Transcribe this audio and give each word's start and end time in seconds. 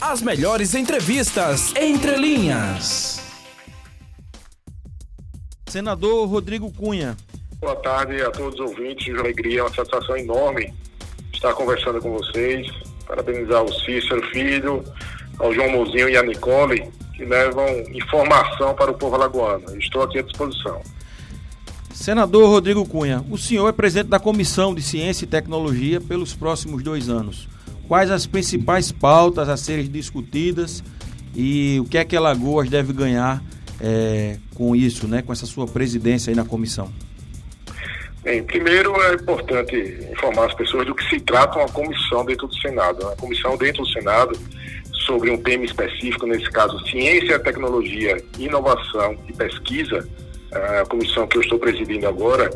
As 0.00 0.22
melhores 0.22 0.74
entrevistas 0.74 1.74
entre 1.76 2.16
linhas. 2.16 3.20
Senador 5.68 6.26
Rodrigo 6.26 6.72
Cunha. 6.72 7.14
Boa 7.60 7.76
tarde 7.76 8.22
a 8.22 8.30
todos 8.30 8.58
os 8.58 8.70
ouvintes. 8.70 9.08
Uma 9.08 9.20
alegria, 9.20 9.62
uma 9.62 9.74
satisfação 9.74 10.16
enorme 10.16 10.72
estar 11.34 11.52
conversando 11.52 12.00
com 12.00 12.12
vocês. 12.12 12.66
Parabenizar 13.06 13.62
o 13.62 13.70
Cícero 13.70 14.26
Filho, 14.30 14.82
ao 15.38 15.52
João 15.52 15.70
Mozinho 15.70 16.08
e 16.08 16.16
a 16.16 16.22
Nicole, 16.22 16.90
que 17.14 17.26
levam 17.26 17.66
informação 17.92 18.74
para 18.74 18.90
o 18.90 18.94
povo 18.94 19.16
alagoano. 19.16 19.76
Estou 19.78 20.02
aqui 20.02 20.18
à 20.18 20.22
disposição. 20.22 20.80
Senador 21.92 22.48
Rodrigo 22.48 22.88
Cunha, 22.88 23.22
o 23.30 23.36
senhor 23.36 23.68
é 23.68 23.72
presidente 23.72 24.08
da 24.08 24.18
Comissão 24.18 24.74
de 24.74 24.80
Ciência 24.80 25.24
e 25.24 25.28
Tecnologia 25.28 26.00
pelos 26.00 26.32
próximos 26.32 26.82
dois 26.82 27.10
anos. 27.10 27.46
Quais 27.90 28.08
as 28.08 28.24
principais 28.24 28.92
pautas 28.92 29.48
a 29.48 29.56
serem 29.56 29.84
discutidas 29.84 30.80
e 31.34 31.80
o 31.80 31.84
que 31.84 31.98
é 31.98 32.04
que 32.04 32.14
Alagoas 32.14 32.70
deve 32.70 32.92
ganhar 32.92 33.42
é, 33.80 34.36
com 34.54 34.76
isso, 34.76 35.08
né, 35.08 35.22
com 35.22 35.32
essa 35.32 35.44
sua 35.44 35.66
presidência 35.66 36.30
aí 36.30 36.36
na 36.36 36.44
comissão? 36.44 36.88
Bem, 38.22 38.44
primeiro 38.44 38.94
é 39.02 39.14
importante 39.14 39.74
informar 40.08 40.46
as 40.46 40.54
pessoas 40.54 40.86
do 40.86 40.94
que 40.94 41.02
se 41.10 41.18
trata 41.18 41.58
uma 41.58 41.68
comissão 41.68 42.24
dentro 42.24 42.46
do 42.46 42.54
Senado. 42.60 43.02
Uma 43.02 43.16
comissão 43.16 43.56
dentro 43.56 43.82
do 43.82 43.88
Senado 43.88 44.38
sobre 44.92 45.28
um 45.28 45.42
tema 45.42 45.64
específico, 45.64 46.28
nesse 46.28 46.48
caso, 46.48 46.78
ciência, 46.86 47.40
tecnologia, 47.40 48.22
inovação 48.38 49.16
e 49.28 49.32
pesquisa, 49.32 50.08
a 50.52 50.86
comissão 50.86 51.26
que 51.26 51.38
eu 51.38 51.42
estou 51.42 51.58
presidindo 51.58 52.06
agora, 52.06 52.50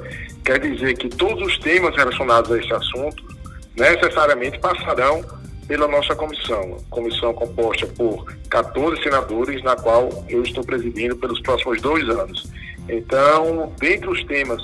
quer 0.45 0.61
dizer 0.61 0.97
que 0.97 1.09
todos 1.09 1.45
os 1.45 1.59
temas 1.59 1.97
relacionados 1.97 2.53
a 2.53 2.57
esse 2.57 2.73
assunto 2.73 3.34
necessariamente 3.77 4.59
passarão 4.59 5.25
pela 5.67 5.89
nossa 5.89 6.15
comissão, 6.15 6.77
comissão 6.91 7.33
composta 7.33 7.87
por 7.87 8.25
14 8.51 9.03
senadores, 9.03 9.63
na 9.63 9.75
qual 9.77 10.25
eu 10.29 10.43
estou 10.43 10.63
presidindo 10.63 11.17
pelos 11.17 11.41
próximos 11.41 11.81
dois 11.81 12.09
anos. 12.09 12.51
Então, 12.89 13.73
dentre 13.79 14.11
os 14.11 14.23
temas 14.25 14.61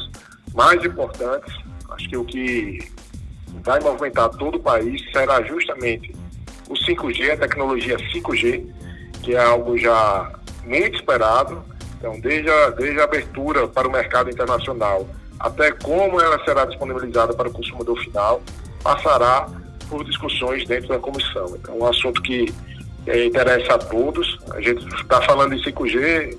mais 0.55 0.84
importantes, 0.84 1.55
acho 1.91 2.08
que 2.08 2.17
o 2.17 2.25
que 2.25 2.78
vai 3.62 3.80
movimentar 3.80 4.28
todo 4.30 4.56
o 4.56 4.61
país 4.61 5.02
será 5.11 5.42
justamente 5.42 6.14
o 6.69 6.74
5G, 6.74 7.33
a 7.33 7.36
tecnologia 7.36 7.97
5G, 7.97 8.67
que 9.22 9.34
é 9.34 9.42
algo 9.42 9.77
já 9.78 10.30
muito 10.64 10.97
esperado, 10.97 11.64
então, 11.98 12.19
desde 12.20 12.50
a, 12.50 12.70
desde 12.70 13.00
a 13.00 13.05
abertura 13.05 13.67
para 13.67 13.89
o 13.89 13.91
mercado 13.91 14.30
internacional 14.30 15.06
até 15.41 15.72
como 15.72 16.20
ela 16.20 16.42
será 16.45 16.67
disponibilizada 16.67 17.33
para 17.33 17.48
o 17.48 17.52
consumidor 17.52 17.98
final, 18.05 18.42
passará 18.83 19.48
por 19.89 20.05
discussões 20.05 20.67
dentro 20.67 20.89
da 20.89 20.98
comissão. 20.98 21.56
Então, 21.56 21.75
é 21.75 21.78
um 21.78 21.86
assunto 21.86 22.23
que 22.23 22.53
é, 23.06 23.27
interessa 23.27 23.75
a 23.75 23.78
todos. 23.78 24.39
A 24.53 24.61
gente 24.61 24.86
está 24.95 25.20
falando 25.23 25.55
em 25.55 25.62
5G, 25.62 26.36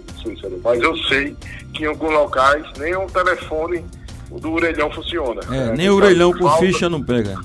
mas 0.64 0.81
eu 0.81 0.95
sei 1.03 1.36
que 1.73 1.84
em 1.84 1.88
alguns 1.88 2.14
locais 2.14 2.66
nem 2.78 2.95
o 2.95 3.08
telefone 3.08 3.86
do 4.30 4.53
orelhão 4.53 4.89
funciona. 4.92 5.42
É, 5.47 5.50
né? 5.50 5.73
nem 5.75 5.89
o 5.89 5.95
orelhão 5.95 6.31
com 6.31 6.47
falta... 6.47 6.66
ficha 6.66 6.89
não 6.89 7.03
pega. 7.03 7.38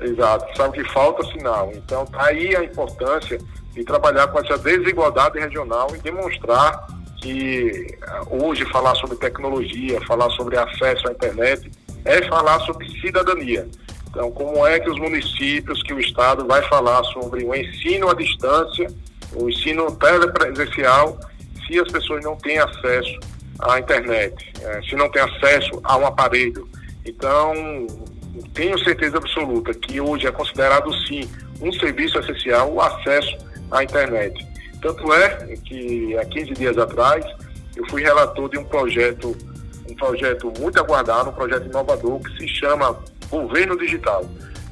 Exato, 0.00 0.56
sabe 0.56 0.82
que 0.82 0.92
falta 0.92 1.24
sinal. 1.32 1.72
Então, 1.74 2.06
tá 2.06 2.26
aí 2.26 2.54
a 2.54 2.62
importância 2.62 3.38
de 3.72 3.84
trabalhar 3.84 4.28
com 4.28 4.38
essa 4.38 4.56
desigualdade 4.58 5.38
regional 5.38 5.88
e 5.94 5.98
demonstrar 5.98 6.86
que 7.20 7.86
ah, 8.06 8.22
hoje 8.30 8.64
falar 8.66 8.94
sobre 8.94 9.16
tecnologia, 9.16 10.00
falar 10.06 10.30
sobre 10.30 10.56
acesso 10.56 11.08
à 11.08 11.12
internet, 11.12 11.70
é 12.04 12.22
falar 12.28 12.60
sobre 12.60 12.88
cidadania. 13.00 13.68
Então, 14.18 14.32
como 14.32 14.66
é 14.66 14.80
que 14.80 14.90
os 14.90 14.98
municípios, 14.98 15.80
que 15.84 15.94
o 15.94 16.00
Estado 16.00 16.44
vai 16.44 16.60
falar 16.62 17.04
sobre 17.04 17.44
o 17.44 17.54
ensino 17.54 18.10
à 18.10 18.14
distância, 18.14 18.88
o 19.32 19.48
ensino 19.48 19.94
telepresencial, 19.94 21.16
se 21.64 21.78
as 21.78 21.86
pessoas 21.86 22.24
não 22.24 22.34
têm 22.34 22.58
acesso 22.58 23.16
à 23.60 23.78
internet, 23.78 24.34
é, 24.60 24.82
se 24.82 24.96
não 24.96 25.08
têm 25.08 25.22
acesso 25.22 25.80
a 25.84 25.96
um 25.96 26.04
aparelho. 26.04 26.68
Então, 27.06 27.54
tenho 28.54 28.76
certeza 28.80 29.18
absoluta 29.18 29.72
que 29.72 30.00
hoje 30.00 30.26
é 30.26 30.32
considerado 30.32 30.92
sim 31.06 31.30
um 31.60 31.72
serviço 31.74 32.18
essencial 32.18 32.72
o 32.72 32.80
acesso 32.80 33.38
à 33.70 33.84
internet. 33.84 34.44
Tanto 34.82 35.12
é 35.12 35.56
que 35.64 36.18
há 36.18 36.24
15 36.24 36.54
dias 36.54 36.76
atrás 36.76 37.24
eu 37.76 37.86
fui 37.88 38.02
relator 38.02 38.48
de 38.48 38.58
um 38.58 38.64
projeto, 38.64 39.36
um 39.88 39.94
projeto 39.94 40.52
muito 40.58 40.76
aguardado, 40.80 41.30
um 41.30 41.34
projeto 41.34 41.66
inovador 41.66 42.18
que 42.18 42.36
se 42.36 42.48
chama 42.48 42.98
Governo 43.30 43.76
Digital. 43.76 44.24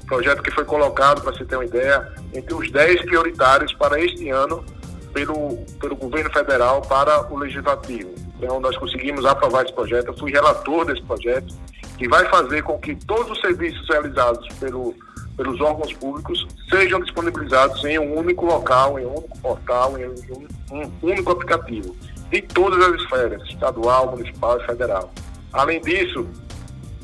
Projeto 0.07 0.43
que 0.43 0.51
foi 0.51 0.65
colocado, 0.65 1.21
para 1.23 1.33
você 1.33 1.45
ter 1.45 1.57
uma 1.57 1.65
ideia, 1.65 2.13
entre 2.33 2.55
os 2.55 2.71
10 2.71 3.03
prioritários 3.03 3.73
para 3.75 4.01
este 4.01 4.29
ano 4.31 4.65
pelo, 5.13 5.57
pelo 5.81 5.97
governo 5.97 6.31
federal 6.31 6.83
para 6.83 7.33
o 7.33 7.39
legislativo. 7.39 8.15
Então 8.39 8.61
nós 8.61 8.77
conseguimos 8.77 9.25
aprovar 9.25 9.65
esse 9.65 9.75
projeto, 9.75 10.09
eu 10.09 10.17
fui 10.17 10.31
relator 10.31 10.85
desse 10.85 11.03
projeto, 11.03 11.55
que 11.99 12.07
vai 12.07 12.29
fazer 12.29 12.63
com 12.63 12.79
que 12.79 12.95
todos 12.95 13.31
os 13.33 13.41
serviços 13.41 13.89
realizados 13.89 14.47
pelo 14.61 14.95
pelos 15.37 15.61
órgãos 15.61 15.93
públicos 15.93 16.47
sejam 16.71 16.99
disponibilizados 17.01 17.85
em 17.85 17.99
um 17.99 18.19
único 18.19 18.47
local, 18.47 18.99
em 18.99 19.05
um 19.05 19.19
único 19.19 19.39
portal, 19.39 19.99
em 19.99 20.09
um, 20.09 20.47
um 20.73 20.91
único 21.03 21.33
aplicativo, 21.33 21.95
de 22.31 22.43
todas 22.43 22.83
as 22.89 23.03
esferas, 23.03 23.43
estadual, 23.49 24.11
municipal 24.11 24.59
e 24.59 24.67
federal. 24.67 25.13
Além 25.53 25.81
disso, 25.81 26.27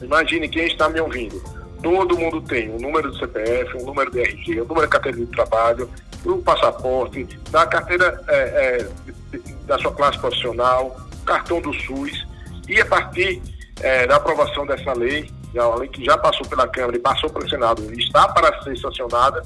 imagine 0.02 0.48
quem 0.48 0.66
está 0.66 0.88
me 0.88 1.00
ouvindo. 1.00 1.42
Todo 1.82 2.16
mundo 2.16 2.40
tem 2.42 2.70
um 2.70 2.78
número 2.78 3.10
do 3.10 3.18
CPF, 3.18 3.76
um 3.78 3.86
número 3.86 4.10
de 4.10 4.20
RG, 4.20 4.60
um 4.60 4.64
número 4.66 4.86
de 4.86 4.92
carteira 4.92 5.18
de 5.18 5.26
trabalho, 5.26 5.90
um 6.24 6.40
passaporte, 6.40 7.24
da 7.50 7.66
carteira 7.66 8.22
é, 8.28 8.36
é, 8.36 9.38
da 9.66 9.78
sua 9.78 9.92
classe 9.92 10.18
profissional, 10.18 10.96
cartão 11.26 11.60
do 11.60 11.72
SUS, 11.72 12.26
e 12.68 12.80
a 12.80 12.86
partir 12.86 13.42
é, 13.80 14.06
da 14.06 14.16
aprovação 14.16 14.64
dessa 14.64 14.92
lei, 14.92 15.28
uma 15.54 15.76
lei 15.76 15.88
que 15.88 16.04
já 16.04 16.16
passou 16.16 16.46
pela 16.46 16.66
Câmara 16.68 16.96
e 16.96 17.00
passou 17.00 17.28
pelo 17.28 17.48
Senado 17.48 17.82
e 17.92 17.98
está 17.98 18.28
para 18.28 18.62
ser 18.62 18.76
sancionada, 18.78 19.42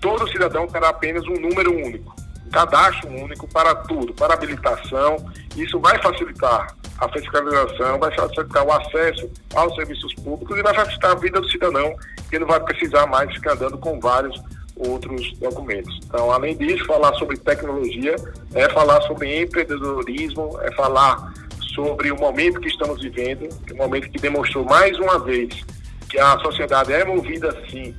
todo 0.00 0.28
cidadão 0.28 0.66
terá 0.68 0.90
apenas 0.90 1.24
um 1.26 1.40
número 1.40 1.74
único, 1.74 2.14
um 2.46 2.50
cadastro 2.50 3.08
único 3.08 3.48
para 3.48 3.74
tudo, 3.74 4.12
para 4.14 4.34
habilitação. 4.34 5.16
Isso 5.56 5.80
vai 5.80 6.00
facilitar 6.02 6.74
a 6.98 7.08
fiscalização, 7.10 7.98
vai 7.98 8.14
facilitar 8.14 8.64
o 8.64 8.72
acesso 8.72 9.30
aos 9.54 9.74
serviços 9.74 10.14
públicos 10.14 10.56
e 10.56 10.62
vai 10.62 10.74
facilitar 10.74 11.12
a 11.12 11.14
vida 11.14 11.40
do 11.40 11.48
cidadão, 11.48 11.94
que 12.30 12.38
não 12.38 12.46
vai 12.46 12.60
precisar 12.60 13.06
mais 13.06 13.32
ficar 13.34 13.52
andando 13.52 13.78
com 13.78 13.98
vários 14.00 14.40
outros 14.76 15.32
documentos. 15.38 15.98
Então, 16.04 16.30
além 16.30 16.56
disso, 16.56 16.84
falar 16.84 17.14
sobre 17.14 17.36
tecnologia 17.38 18.14
é 18.54 18.68
falar 18.70 19.00
sobre 19.02 19.42
empreendedorismo, 19.42 20.58
é 20.62 20.70
falar 20.72 21.32
sobre 21.74 22.10
o 22.10 22.16
momento 22.16 22.60
que 22.60 22.68
estamos 22.68 23.02
vivendo, 23.02 23.48
um 23.72 23.76
momento 23.76 24.10
que 24.10 24.18
demonstrou 24.18 24.64
mais 24.64 24.98
uma 24.98 25.18
vez 25.18 25.64
que 26.08 26.18
a 26.18 26.38
sociedade 26.38 26.92
é 26.92 27.04
movida 27.04 27.56
sim 27.70 27.94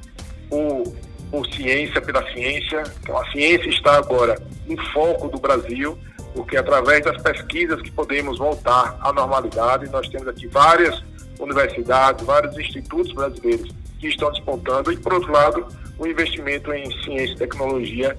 por, 0.50 0.84
por 1.30 1.48
ciência, 1.54 2.02
pela 2.02 2.24
ciência. 2.32 2.84
Então 3.02 3.18
a 3.18 3.32
ciência 3.32 3.70
está 3.70 3.98
agora 3.98 4.42
em 4.68 4.78
foco 4.92 5.28
do 5.28 5.40
Brasil, 5.40 5.98
porque 6.34 6.58
através 6.58 7.04
das 7.04 7.22
pesquisas 7.22 7.82
que 7.82 7.92
podemos 7.92 8.38
voltar 8.38 8.98
à 9.02 9.12
normalidade, 9.12 9.90
nós 9.90 10.08
temos 10.10 10.28
aqui 10.28 10.48
várias 10.48 11.04
universidades, 11.40 12.26
vários 12.26 12.58
institutos 12.58 13.12
brasileiros 13.14 13.72
que 14.00 14.08
estão 14.08 14.32
despontando 14.32 14.92
e 14.92 14.98
por 14.98 15.14
outro 15.14 15.32
lado 15.32 15.66
o 15.98 16.06
investimento 16.06 16.72
em 16.74 16.86
ciência 17.04 17.34
e 17.34 17.38
tecnologia 17.38 18.16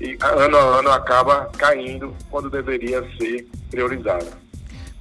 e 0.00 0.18
ano 0.20 0.56
a 0.56 0.78
ano 0.78 0.90
acaba 0.90 1.46
caindo 1.56 2.14
quando 2.30 2.50
deveria 2.50 3.02
ser 3.18 3.46
priorizado. 3.70 4.26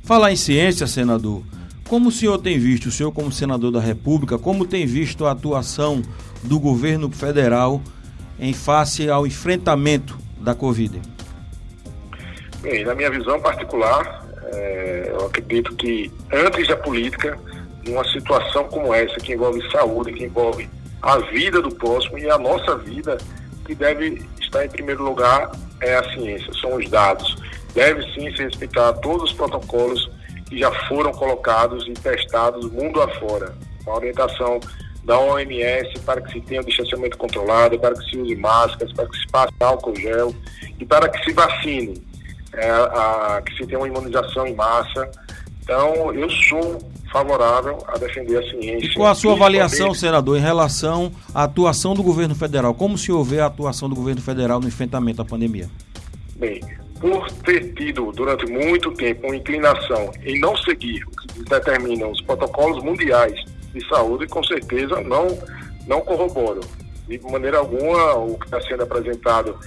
Falar 0.03 0.31
em 0.31 0.35
ciência, 0.35 0.87
senador, 0.87 1.43
como 1.87 2.09
o 2.09 2.11
senhor 2.11 2.37
tem 2.37 2.57
visto, 2.57 2.87
o 2.87 2.91
senhor 2.91 3.11
como 3.11 3.31
senador 3.31 3.71
da 3.71 3.79
República, 3.79 4.37
como 4.37 4.65
tem 4.65 4.85
visto 4.85 5.25
a 5.25 5.31
atuação 5.31 6.01
do 6.43 6.59
governo 6.59 7.11
federal 7.11 7.81
em 8.39 8.53
face 8.53 9.09
ao 9.09 9.27
enfrentamento 9.27 10.17
da 10.39 10.55
Covid? 10.55 11.01
Bem, 12.61 12.85
na 12.85 12.95
minha 12.95 13.09
visão 13.09 13.39
particular, 13.39 14.25
é, 14.53 15.07
eu 15.09 15.25
acredito 15.25 15.75
que 15.75 16.11
antes 16.31 16.67
da 16.67 16.77
política, 16.77 17.37
numa 17.85 18.03
situação 18.11 18.65
como 18.65 18.93
essa, 18.93 19.15
que 19.15 19.33
envolve 19.33 19.61
saúde, 19.71 20.13
que 20.13 20.25
envolve 20.25 20.69
a 21.01 21.17
vida 21.17 21.61
do 21.61 21.73
próximo 21.73 22.19
e 22.19 22.29
a 22.29 22.37
nossa 22.37 22.77
vida, 22.77 23.17
que 23.65 23.73
deve 23.73 24.21
estar 24.39 24.65
em 24.65 24.69
primeiro 24.69 25.03
lugar 25.03 25.51
é 25.79 25.95
a 25.95 26.03
ciência, 26.13 26.53
são 26.53 26.75
os 26.75 26.87
dados 26.89 27.35
deve 27.73 28.03
sim 28.13 28.31
se 28.35 28.43
respeitar 28.43 28.93
todos 28.93 29.31
os 29.31 29.33
protocolos 29.33 30.09
que 30.47 30.57
já 30.57 30.71
foram 30.87 31.11
colocados 31.11 31.87
e 31.87 31.93
testados 31.93 32.69
mundo 32.71 33.01
afora. 33.01 33.53
A 33.87 33.91
orientação 33.91 34.59
da 35.03 35.17
OMS 35.19 35.99
para 36.05 36.21
que 36.21 36.33
se 36.33 36.41
tenha 36.41 36.61
um 36.61 36.65
distanciamento 36.65 37.17
controlado, 37.17 37.79
para 37.79 37.95
que 37.95 38.09
se 38.09 38.17
use 38.17 38.35
máscaras, 38.35 38.93
para 38.93 39.07
que 39.07 39.17
se 39.17 39.27
passe 39.27 39.53
álcool 39.59 39.95
gel 39.95 40.35
e 40.79 40.85
para 40.85 41.09
que 41.09 41.23
se 41.23 41.33
vacine, 41.33 42.03
é, 42.53 42.69
a, 42.69 43.41
que 43.45 43.55
se 43.55 43.65
tenha 43.65 43.79
uma 43.79 43.87
imunização 43.87 44.47
em 44.47 44.55
massa. 44.55 45.09
Então, 45.63 46.13
eu 46.13 46.29
sou 46.29 46.79
favorável 47.11 47.77
a 47.87 47.97
defender 47.97 48.37
a 48.37 48.49
ciência. 48.49 48.87
E 48.87 48.93
qual 48.93 49.09
a 49.09 49.15
sua 49.15 49.33
avaliação, 49.33 49.93
senador, 49.93 50.37
em 50.37 50.41
relação 50.41 51.11
à 51.35 51.43
atuação 51.43 51.93
do 51.93 52.01
governo 52.01 52.33
federal? 52.33 52.73
Como 52.73 52.97
senhor 52.97 53.23
vê 53.23 53.39
a 53.39 53.47
atuação 53.47 53.89
do 53.89 53.95
governo 53.95 54.21
federal 54.21 54.59
no 54.59 54.67
enfrentamento 54.67 55.21
à 55.21 55.25
pandemia? 55.25 55.69
Bem, 56.37 56.61
por 56.99 57.29
ter 57.43 57.73
tido 57.73 58.11
durante 58.11 58.45
muito 58.47 58.91
tempo 58.91 59.27
uma 59.27 59.35
inclinação 59.35 60.11
em 60.23 60.39
não 60.39 60.55
seguir 60.57 61.03
o 61.05 61.11
que 61.11 61.43
determinam 61.43 62.11
os 62.11 62.21
protocolos 62.21 62.81
mundiais 62.83 63.33
de 63.73 63.87
saúde, 63.87 64.27
com 64.27 64.43
certeza 64.43 65.01
não, 65.01 65.27
não 65.87 66.01
corroboro. 66.01 66.61
De 67.07 67.19
maneira 67.19 67.57
alguma, 67.57 68.13
o 68.15 68.37
que 68.37 68.45
está 68.45 68.61
sendo 68.61 68.83
apresentado 68.83 69.57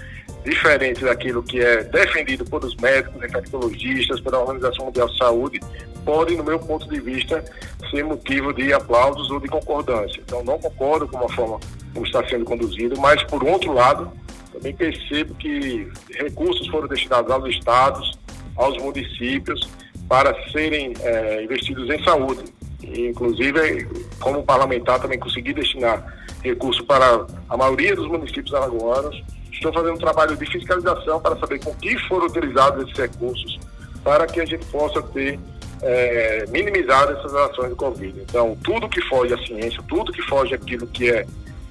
diferente 0.44 1.04
daquilo 1.04 1.42
que 1.42 1.60
é 1.60 1.82
defendido 1.84 2.44
pelos 2.44 2.76
médicos, 2.76 3.22
infectologistas, 3.24 4.20
pela 4.20 4.40
Organização 4.40 4.86
Mundial 4.86 5.08
de 5.08 5.16
Saúde, 5.16 5.60
pode, 6.04 6.36
no 6.36 6.44
meu 6.44 6.58
ponto 6.58 6.88
de 6.88 7.00
vista, 7.00 7.42
ser 7.90 8.04
motivo 8.04 8.52
de 8.52 8.72
aplausos 8.72 9.30
ou 9.30 9.40
de 9.40 9.48
concordância. 9.48 10.20
Então, 10.24 10.44
não 10.44 10.58
concordo 10.58 11.08
com 11.08 11.24
a 11.24 11.28
forma 11.30 11.58
como 11.92 12.06
está 12.06 12.26
sendo 12.28 12.44
conduzido, 12.44 13.00
mas, 13.00 13.22
por 13.24 13.42
outro 13.42 13.72
lado, 13.72 14.12
também 14.52 14.74
percebo 14.74 15.34
que 15.34 15.88
recursos 16.10 16.66
foram 16.68 16.86
destinados 16.86 17.30
aos 17.30 17.48
estados, 17.48 18.18
aos 18.56 18.76
municípios, 18.78 19.68
para 20.08 20.34
serem 20.50 20.92
é, 21.00 21.42
investidos 21.42 21.88
em 21.90 22.02
saúde. 22.04 22.44
Inclusive, 22.82 23.88
como 24.20 24.42
parlamentar, 24.42 25.00
também 25.00 25.18
consegui 25.18 25.54
destinar 25.54 26.04
recursos 26.42 26.84
para 26.84 27.26
a 27.48 27.56
maioria 27.56 27.96
dos 27.96 28.06
municípios 28.06 28.52
alagoanos, 28.52 29.22
Estou 29.54 29.72
fazendo 29.72 29.94
um 29.94 29.98
trabalho 29.98 30.36
de 30.36 30.44
fiscalização 30.46 31.20
para 31.20 31.36
saber 31.38 31.62
com 31.64 31.74
que 31.76 31.96
foram 32.06 32.26
utilizados 32.26 32.84
esses 32.84 32.98
recursos 32.98 33.58
para 34.02 34.26
que 34.26 34.40
a 34.40 34.44
gente 34.44 34.66
possa 34.66 35.00
ter 35.00 35.38
é, 35.80 36.44
minimizado 36.50 37.12
essas 37.12 37.34
ações 37.34 37.70
do 37.70 37.76
Covid. 37.76 38.20
Então, 38.20 38.56
tudo 38.62 38.88
que 38.88 39.00
foge 39.02 39.32
à 39.32 39.38
ciência, 39.38 39.82
tudo 39.88 40.12
que 40.12 40.22
foge 40.22 40.54
àquilo 40.54 40.86
que 40.86 41.10
é 41.10 41.26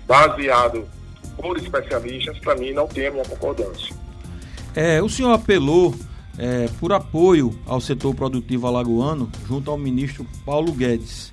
baseado 0.08 0.86
por 1.38 1.58
especialistas, 1.58 2.38
para 2.40 2.56
mim 2.56 2.72
não 2.72 2.88
tem 2.88 3.08
a 3.08 3.12
minha 3.12 3.26
concordância. 3.26 3.96
É, 4.76 5.02
o 5.02 5.10
senhor 5.10 5.32
apelou 5.32 5.94
é, 6.38 6.68
por 6.80 6.92
apoio 6.92 7.58
ao 7.68 7.80
setor 7.80 8.16
produtivo 8.16 8.66
alagoano 8.66 9.30
junto 9.48 9.70
ao 9.70 9.78
ministro 9.78 10.26
Paulo 10.46 10.72
Guedes. 10.72 11.32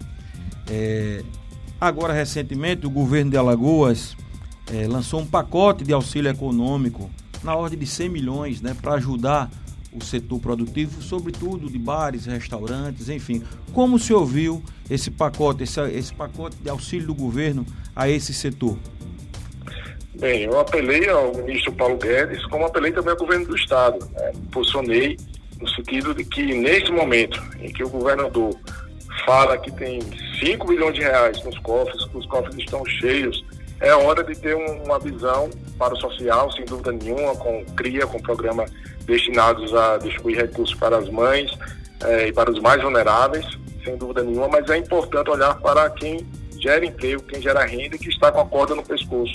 É, 0.71 1.23
agora, 1.81 2.13
recentemente, 2.13 2.87
o 2.87 2.91
governo 2.91 3.31
de 3.31 3.37
Alagoas 3.37 4.15
é, 4.73 4.87
lançou 4.87 5.21
um 5.21 5.27
pacote 5.27 5.85
de 5.85 5.93
auxílio 5.93 6.31
econômico 6.31 7.11
na 7.43 7.55
ordem 7.55 7.79
de 7.79 7.87
100 7.87 8.09
milhões 8.09 8.61
né, 8.61 8.77
para 8.81 8.95
ajudar 8.95 9.51
o 9.93 10.05
setor 10.05 10.39
produtivo, 10.39 11.03
sobretudo 11.03 11.69
de 11.69 11.79
bares, 11.79 12.27
restaurantes, 12.27 13.09
enfim. 13.09 13.43
Como 13.73 13.99
se 13.99 14.13
ouviu 14.15 14.63
esse 14.89 15.11
pacote, 15.11 15.65
esse, 15.65 15.81
esse 15.91 16.15
pacote 16.15 16.57
de 16.57 16.71
auxílio 16.71 17.09
do 17.09 17.15
governo 17.15 17.67
a 17.95 18.09
esse 18.09 18.33
setor? 18.33 18.79
Bem, 20.15 20.43
eu 20.43 20.61
apelei 20.61 21.09
ao 21.09 21.35
ministro 21.35 21.73
Paulo 21.73 21.97
Guedes, 21.97 22.45
como 22.47 22.67
apelei 22.67 22.93
também 22.93 23.11
ao 23.11 23.17
governo 23.17 23.47
do 23.47 23.57
Estado. 23.57 23.99
Né? 24.13 24.33
Posicionei 24.53 25.17
no 25.61 25.69
sentido 25.69 26.15
de 26.15 26.25
que, 26.25 26.55
nesse 26.55 26.93
momento 26.93 27.43
em 27.61 27.73
que 27.73 27.83
o 27.83 27.89
governador 27.89 28.55
fala 29.25 29.59
que 29.59 29.73
tem 29.73 30.01
5 30.39 30.69
milhões 30.69 30.95
de 30.95 31.01
reais 31.01 31.43
nos 31.45 31.59
cofres, 31.59 32.05
que 32.07 32.17
os 32.17 32.27
cofres 32.27 32.57
estão 32.59 32.85
cheios, 32.87 33.45
é 33.81 33.95
hora 33.95 34.23
de 34.23 34.35
ter 34.37 34.55
uma 34.55 34.99
visão 34.99 35.49
para 35.79 35.95
o 35.95 35.97
social, 35.97 36.53
sem 36.53 36.65
dúvida 36.67 36.93
nenhuma, 36.93 37.35
com 37.37 37.65
CRIA, 37.77 38.07
com 38.07 38.21
programa 38.21 38.67
destinados 39.07 39.75
a 39.75 39.97
distribuir 39.97 40.39
recursos 40.39 40.75
para 40.77 40.99
as 40.99 41.09
mães 41.09 41.51
eh, 42.05 42.29
e 42.29 42.33
para 42.33 42.51
os 42.51 42.61
mais 42.61 42.83
vulneráveis, 42.83 43.47
sem 43.83 43.97
dúvida 43.97 44.23
nenhuma, 44.23 44.49
mas 44.49 44.69
é 44.69 44.77
importante 44.77 45.31
olhar 45.31 45.55
para 45.61 45.89
quem 45.91 46.27
gera 46.59 46.85
emprego, 46.85 47.23
quem 47.23 47.41
gera 47.41 47.65
renda 47.65 47.97
e 47.97 47.99
que 47.99 48.11
está 48.11 48.31
com 48.31 48.41
a 48.41 48.47
corda 48.47 48.75
no 48.75 48.83
pescoço. 48.83 49.33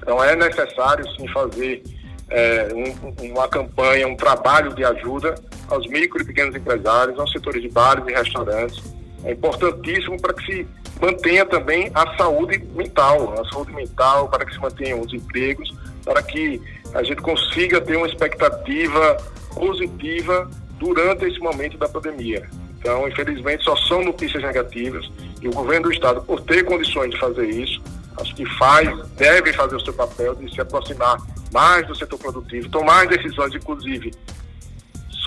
Então 0.00 0.22
é 0.22 0.36
necessário 0.36 1.04
sim 1.16 1.26
fazer 1.28 1.82
eh, 2.30 2.68
um, 2.72 3.32
uma 3.32 3.48
campanha, 3.48 4.06
um 4.06 4.16
trabalho 4.16 4.74
de 4.74 4.84
ajuda 4.84 5.34
aos 5.68 5.86
micro 5.88 6.22
e 6.22 6.24
pequenos 6.24 6.54
empresários, 6.54 7.18
aos 7.18 7.32
setores 7.32 7.60
de 7.60 7.68
bares 7.68 8.04
e 8.06 8.12
restaurantes. 8.12 8.82
É 9.24 9.32
importantíssimo 9.32 10.20
para 10.20 10.34
que 10.34 10.44
se 10.44 10.66
mantenha 11.00 11.44
também 11.44 11.90
a 11.94 12.16
saúde 12.16 12.58
mental, 12.74 13.34
a 13.40 13.44
saúde 13.50 13.72
mental, 13.72 14.28
para 14.28 14.44
que 14.44 14.52
se 14.52 14.60
mantenham 14.60 15.00
os 15.00 15.12
empregos, 15.12 15.74
para 16.04 16.22
que 16.22 16.60
a 16.94 17.02
gente 17.02 17.20
consiga 17.20 17.80
ter 17.80 17.96
uma 17.96 18.06
expectativa 18.06 19.16
positiva 19.54 20.48
durante 20.78 21.24
esse 21.24 21.38
momento 21.40 21.76
da 21.76 21.88
pandemia. 21.88 22.48
Então, 22.78 23.08
infelizmente, 23.08 23.64
só 23.64 23.74
são 23.76 24.04
notícias 24.04 24.42
negativas 24.42 25.10
e 25.42 25.48
o 25.48 25.52
governo 25.52 25.88
do 25.88 25.92
estado, 25.92 26.22
por 26.22 26.40
ter 26.42 26.64
condições 26.64 27.10
de 27.10 27.18
fazer 27.18 27.48
isso, 27.48 27.82
acho 28.20 28.34
que 28.34 28.46
faz, 28.56 28.88
deve 29.16 29.52
fazer 29.52 29.76
o 29.76 29.80
seu 29.80 29.92
papel 29.92 30.34
de 30.36 30.52
se 30.52 30.60
aproximar 30.60 31.18
mais 31.52 31.86
do 31.86 31.94
setor 31.94 32.18
produtivo, 32.18 32.68
tomar 32.68 33.06
decisões, 33.06 33.54
inclusive, 33.54 34.12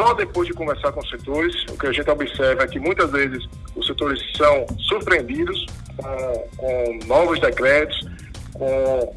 só 0.02 0.16
depois 0.16 0.48
de 0.48 0.54
conversar 0.56 0.92
com 0.92 1.00
os 1.00 1.10
setores. 1.10 1.54
O 1.70 1.78
que 1.78 1.86
a 1.86 1.92
gente 1.92 2.10
observa 2.10 2.64
é 2.64 2.68
que 2.68 2.80
muitas 2.80 3.12
vezes 3.12 3.48
os 3.76 3.86
setores 3.86 4.20
são 4.36 4.66
surpreendidos 4.80 5.68
com, 5.96 6.58
com 6.58 7.00
novos 7.06 7.40
decretos, 7.40 8.02
com, 8.52 9.16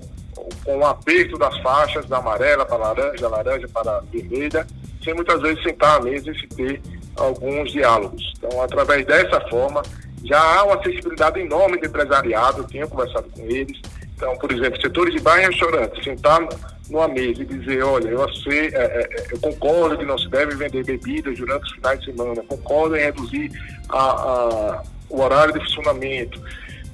com 0.62 0.78
o 0.78 0.86
aperto 0.86 1.38
das 1.38 1.56
faixas 1.60 2.06
da 2.06 2.19
amarela 2.19 2.66
para 2.66 2.76
laranja, 2.76 3.28
laranja 3.28 3.69
para 3.69 4.00
vermelha, 4.12 4.66
sem 5.02 5.14
muitas 5.14 5.40
vezes 5.40 5.62
sentar 5.62 6.00
à 6.00 6.02
mesa 6.02 6.31
e 6.31 6.38
se 6.38 6.46
ter 6.48 6.82
alguns 7.16 7.72
diálogos. 7.72 8.34
Então, 8.36 8.60
através 8.60 9.06
dessa 9.06 9.40
forma, 9.48 9.81
já 10.22 10.38
há 10.38 10.64
uma 10.64 10.82
sensibilidade 10.82 11.40
enorme 11.40 11.78
do 11.78 11.86
empresariado, 11.86 12.58
eu 12.62 12.66
tinha 12.66 12.86
conversado 12.86 13.28
com 13.31 13.42
eles. 13.42 13.81
Então, 14.24 14.38
por 14.38 14.50
exemplo, 14.50 14.80
setores 14.80 15.14
de 15.14 15.20
bar 15.20 15.38
e 15.38 15.46
restaurante, 15.48 16.02
sentar 16.02 16.40
numa 16.88 17.06
mesa 17.06 17.42
e 17.42 17.44
dizer, 17.44 17.84
olha, 17.84 18.08
eu, 18.08 18.26
sei, 18.36 18.68
é, 18.68 18.72
é, 18.72 19.26
eu 19.30 19.38
concordo 19.38 19.98
que 19.98 20.04
não 20.06 20.16
se 20.16 20.30
deve 20.30 20.54
vender 20.54 20.82
bebidas 20.82 21.36
durante 21.36 21.64
os 21.64 21.72
finais 21.72 22.00
de 22.00 22.06
semana, 22.06 22.42
concordo 22.48 22.96
em 22.96 23.00
reduzir 23.00 23.52
a, 23.90 23.98
a, 23.98 24.82
o 25.10 25.20
horário 25.20 25.52
de 25.52 25.60
funcionamento, 25.60 26.42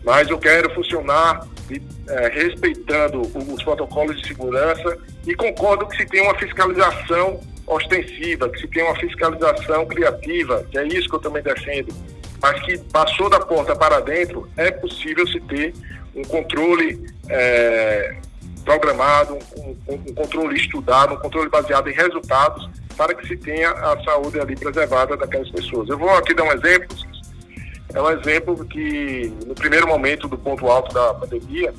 mas 0.04 0.28
eu 0.28 0.38
quero 0.38 0.74
funcionar 0.74 1.46
de, 1.68 1.80
é, 2.08 2.28
respeitando 2.30 3.20
os 3.20 3.62
protocolos 3.62 4.20
de 4.20 4.26
segurança 4.26 4.98
e 5.24 5.32
concordo 5.36 5.86
que 5.86 5.98
se 5.98 6.06
tenha 6.06 6.24
uma 6.24 6.36
fiscalização 6.36 7.38
ostensiva, 7.64 8.48
que 8.48 8.58
se 8.58 8.66
tenha 8.66 8.86
uma 8.86 8.96
fiscalização 8.96 9.86
criativa, 9.86 10.66
que 10.68 10.78
é 10.78 10.84
isso 10.88 11.08
que 11.08 11.14
eu 11.14 11.20
também 11.20 11.44
defendo, 11.44 11.94
mas 12.42 12.60
que 12.62 12.76
passou 12.92 13.30
da 13.30 13.38
porta 13.38 13.76
para 13.76 14.00
dentro, 14.00 14.50
é 14.56 14.72
possível 14.72 15.24
se 15.28 15.38
ter 15.42 15.72
um 16.20 16.24
controle 16.24 17.04
é, 17.28 18.16
programado, 18.64 19.38
um, 19.56 19.76
um, 19.88 20.14
controle 20.14 20.56
estudado, 20.56 21.14
um 21.14 21.16
controle 21.16 21.48
baseado 21.48 21.88
em 21.88 21.92
resultados, 21.92 22.68
para 22.96 23.14
que 23.14 23.26
se 23.26 23.36
tenha 23.36 23.70
a 23.70 24.02
saúde 24.04 24.38
ali 24.38 24.54
preservada 24.54 25.16
daquelas 25.16 25.50
pessoas. 25.50 25.88
Eu 25.88 25.98
vou 25.98 26.10
aqui 26.10 26.34
dar 26.34 26.44
um 26.44 26.52
exemplo. 26.52 26.96
É 27.92 28.00
um 28.00 28.10
exemplo 28.10 28.64
que, 28.66 29.32
no 29.46 29.54
primeiro 29.54 29.88
momento 29.88 30.28
do 30.28 30.38
ponto 30.38 30.68
alto 30.68 30.94
da 30.94 31.14
pandemia, 31.14 31.74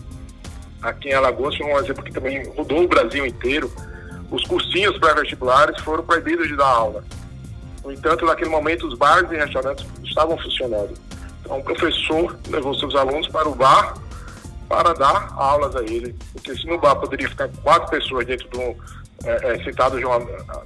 aqui 0.81 1.09
em 1.09 1.13
Alagoas, 1.13 1.55
foi 1.55 1.65
um 1.67 1.77
exemplo 1.77 2.03
que 2.03 2.11
também 2.11 2.43
rodou 2.49 2.83
o 2.83 2.87
Brasil 2.87 3.25
inteiro. 3.25 3.71
Os 4.29 4.43
cursinhos 4.45 4.97
pré-vestibulares 4.97 5.79
foram 5.81 6.03
proibidos 6.03 6.47
de 6.47 6.55
dar 6.55 6.65
aula. 6.65 7.03
No 7.83 7.91
entanto, 7.91 8.25
naquele 8.25 8.49
momento, 8.49 8.87
os 8.87 8.97
bares 8.97 9.31
e 9.31 9.35
restaurantes 9.35 9.85
estavam 10.03 10.37
funcionando. 10.37 10.93
Então, 11.41 11.59
o 11.59 11.63
professor 11.63 12.37
levou 12.49 12.73
seus 12.75 12.95
alunos 12.95 13.27
para 13.27 13.47
o 13.47 13.55
bar 13.55 13.93
para 14.71 14.93
dar 14.93 15.33
aulas 15.35 15.75
a 15.75 15.83
ele. 15.83 16.15
Porque 16.31 16.55
se 16.55 16.65
no 16.65 16.77
bar 16.77 16.95
poderia 16.95 17.27
ficar 17.27 17.49
quatro 17.61 17.89
pessoas 17.89 18.25
dentro 18.25 18.47
de 18.49 18.57
um, 18.57 18.73
é, 19.25 19.51
é, 19.53 19.63
sentadas 19.65 20.01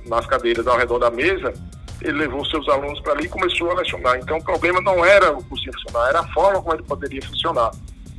nas 0.05 0.27
cadeiras 0.27 0.67
ao 0.67 0.77
redor 0.77 0.99
da 0.99 1.09
mesa, 1.09 1.51
ele 2.01 2.19
levou 2.19 2.45
seus 2.45 2.69
alunos 2.69 3.01
para 3.01 3.13
ali 3.13 3.25
e 3.25 3.29
começou 3.29 3.71
a 3.71 3.73
lecionar. 3.73 4.17
Então 4.19 4.37
o 4.37 4.43
problema 4.43 4.79
não 4.79 5.03
era 5.03 5.31
o 5.31 5.43
cursinho 5.43 5.73
funcionar, 5.73 6.09
era 6.09 6.19
a 6.19 6.27
forma 6.33 6.61
como 6.61 6.75
ele 6.75 6.83
poderia 6.83 7.21
funcionar. 7.23 7.71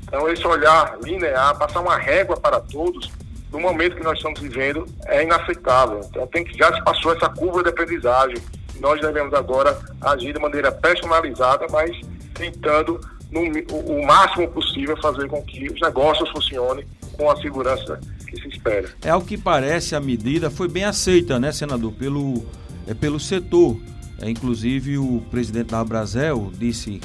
Então 0.03 0.29
esse 0.29 0.45
olhar 0.45 0.99
linear, 1.05 1.57
passar 1.57 1.81
uma 1.81 1.97
régua 1.97 2.37
para 2.37 2.59
todos, 2.59 3.09
no 3.53 3.61
momento 3.61 3.95
que 3.95 4.03
nós 4.03 4.17
estamos 4.17 4.41
vivendo, 4.41 4.87
é 5.07 5.23
inaceitável. 5.23 6.01
Então 6.05 6.27
tem 6.27 6.43
que 6.43 6.59
já 6.59 6.75
se 6.75 6.83
passou 6.83 7.13
essa 7.13 7.29
curva 7.29 7.63
de 7.63 7.69
aprendizagem. 7.69 8.39
Nós 8.81 9.01
devemos 9.01 9.33
agora 9.35 9.79
agir 10.01 10.33
de 10.33 10.41
maneira 10.41 10.73
personalizada, 10.73 11.67
mas 11.71 11.97
tentando 12.35 13.01
no, 13.31 13.41
o, 13.41 14.01
o 14.01 14.07
máximo 14.07 14.49
possível 14.49 14.97
fazer 14.99 15.29
com 15.29 15.43
que 15.43 15.67
os 15.71 15.81
negócios 15.81 16.29
funcionem 16.31 16.85
com 17.17 17.31
a 17.31 17.37
segurança 17.37 18.01
que 18.27 18.41
se 18.41 18.49
espera. 18.49 18.89
É 19.03 19.15
o 19.15 19.21
que 19.21 19.37
parece 19.37 19.95
a 19.95 20.01
medida 20.01 20.51
foi 20.51 20.69
bem 20.69 20.85
aceita, 20.85 21.39
né, 21.39 21.53
senador, 21.53 21.93
pelo, 21.93 22.45
é, 22.87 22.95
pelo 22.95 23.19
setor. 23.19 23.77
É, 24.21 24.31
inclusive 24.31 24.99
o 24.99 25.23
presidente 25.31 25.69
da 25.69 25.81
Abrazel 25.81 26.51
disse, 26.59 27.01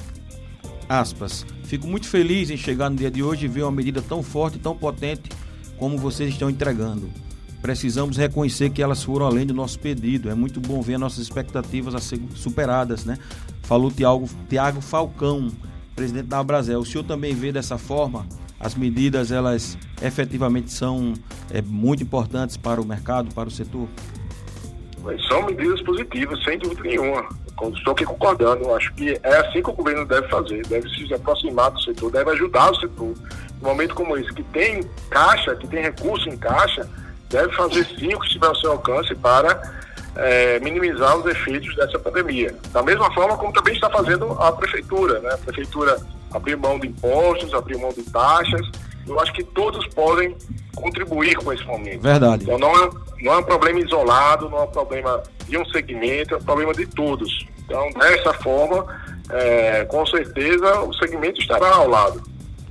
aspas, 0.88 1.46
fico 1.63 1.88
muito 1.88 2.08
feliz 2.08 2.50
em 2.50 2.58
chegar 2.58 2.90
no 2.90 2.96
dia 2.96 3.12
de 3.12 3.22
hoje 3.22 3.46
e 3.46 3.50
ver 3.50 3.63
uma 3.63 3.72
medida 3.72 4.01
tão 4.01 4.24
forte 4.24 4.58
tão 4.60 4.75
potente 4.75 5.30
como 5.78 5.98
vocês 5.98 6.30
estão 6.30 6.50
entregando. 6.50 7.10
Precisamos 7.62 8.18
reconhecer 8.18 8.72
que 8.72 8.82
elas 8.82 9.04
foram 9.04 9.25
além 9.25 9.46
do 9.46 9.54
nosso 9.54 9.78
pedido. 9.78 10.30
É 10.32 10.34
muito 10.34 10.60
bom 10.60 10.82
ver 10.82 10.98
nossas 10.98 11.20
expectativas 11.20 12.12
superadas, 12.34 13.06
né? 13.06 13.18
falou 13.72 13.90
Tiago, 13.90 14.30
Tiago 14.50 14.82
Falcão, 14.82 15.50
presidente 15.96 16.28
da 16.28 16.40
Abrazel. 16.40 16.80
O 16.80 16.86
senhor 16.86 17.04
também 17.04 17.34
vê 17.34 17.52
dessa 17.52 17.78
forma? 17.78 18.26
As 18.60 18.76
medidas, 18.76 19.32
elas 19.32 19.78
efetivamente 20.02 20.72
são 20.72 21.14
é, 21.52 21.62
muito 21.62 22.04
importantes 22.04 22.58
para 22.58 22.80
o 22.80 22.86
mercado, 22.86 23.34
para 23.34 23.50
o 23.50 23.52
setor? 23.52 23.88
São 25.28 25.44
medidas 25.48 25.82
positivas, 25.82 26.44
sem 26.44 26.60
dúvida 26.60 26.84
nenhuma. 26.84 27.28
Estou 27.76 27.94
aqui 27.94 28.06
concordando. 28.06 28.72
Acho 28.74 28.94
que 28.94 29.20
é 29.24 29.38
assim 29.38 29.64
que 29.64 29.70
o 29.70 29.74
governo 29.74 30.06
deve 30.06 30.28
fazer. 30.28 30.66
Deve 30.68 30.88
se 30.90 31.12
aproximar 31.14 31.72
do 31.72 31.82
setor, 31.82 32.12
deve 32.12 32.32
ajudar 32.32 32.72
o 32.72 32.76
setor. 32.76 33.14
No 33.62 33.70
momento 33.70 33.96
como 33.96 34.16
esse, 34.18 34.32
que 34.34 34.44
tem 34.44 34.84
caixa, 35.10 35.56
que 35.56 35.68
tem 35.68 35.82
recurso 35.82 36.30
em 36.30 36.38
caixa, 36.38 36.88
deve 37.30 37.52
fazer 37.56 37.86
sim 37.98 38.14
o 38.14 38.20
que 38.20 38.28
estiver 38.28 38.48
ao 38.48 38.56
seu 38.56 38.72
alcance 38.72 39.16
para 39.16 39.81
é, 40.15 40.60
minimizar 40.60 41.18
os 41.18 41.25
efeitos 41.25 41.75
dessa 41.75 41.98
pandemia. 42.00 42.56
Da 42.72 42.84
mesma 42.84 43.12
forma 43.13 43.38
como 43.38 43.53
também 43.53 43.74
está 43.74 43.89
fazendo 43.89 44.32
a 44.34 44.51
prefeitura. 44.51 45.20
Né? 45.20 45.34
A 45.34 45.38
prefeitura 45.38 45.98
abrir 46.34 46.56
mão 46.58 46.80
de 46.80 46.88
impostos, 46.88 47.53
abrir 47.53 47.77
mão 47.77 47.91
de 47.91 48.03
taxas. 48.03 48.70
Eu 49.08 49.20
acho 49.20 49.34
que 49.34 49.44
todos 49.44 49.86
podem 49.88 50.36
contribuir 50.75 51.36
com 51.36 51.51
esse 51.51 51.65
momento. 51.65 52.01
Verdade. 52.01 52.44
Então 52.44 52.58
não 52.58 52.72
é, 52.72 52.89
não 53.22 53.34
é 53.34 53.38
um 53.38 53.44
problema 53.44 53.80
isolado, 53.80 54.50
não 54.50 54.60
é 54.60 54.63
um 54.63 54.72
problema 54.72 55.24
de 55.48 55.58
um 55.58 55.65
segmento, 55.65 56.36
é 56.36 56.38
um 56.38 56.44
problema 56.44 56.74
de 56.74 56.86
todos. 56.86 57.46
Então, 57.65 57.89
dessa 57.94 58.34
forma, 58.34 58.86
é, 59.30 59.86
com 59.86 60.06
certeza 60.06 60.82
o 60.82 60.94
segmento 60.94 61.39
estará 61.39 61.75
ao 61.75 61.88
lado. 61.88 62.22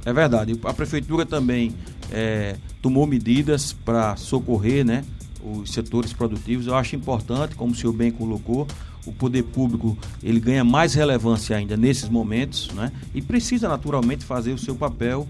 É 0.05 0.13
verdade. 0.13 0.59
A 0.65 0.73
prefeitura 0.73 1.27
também 1.27 1.75
é, 2.13 2.57
tomou 2.83 3.07
medidas 3.07 3.73
para 3.73 4.17
socorrer 4.17 4.85
né, 4.85 5.05
os 5.45 5.73
setores 5.73 6.13
produtivos. 6.13 6.67
Eu 6.67 6.75
acho 6.75 6.97
importante, 6.97 7.55
como 7.55 7.73
o 7.73 7.75
senhor 7.75 7.93
bem 7.93 8.11
colocou, 8.11 8.67
o 9.07 9.13
poder 9.13 9.45
público 9.45 9.97
ele 10.23 10.41
ganha 10.41 10.63
mais 10.63 10.95
relevância 10.95 11.57
ainda 11.57 11.77
nesses 11.77 12.09
momentos 12.09 12.69
né, 12.75 12.93
e 13.15 13.23
precisa 13.23 13.69
naturalmente 13.69 14.25
fazer 14.25 14.53
o 14.53 14.59
seu 14.59 14.75
papel 14.75 15.27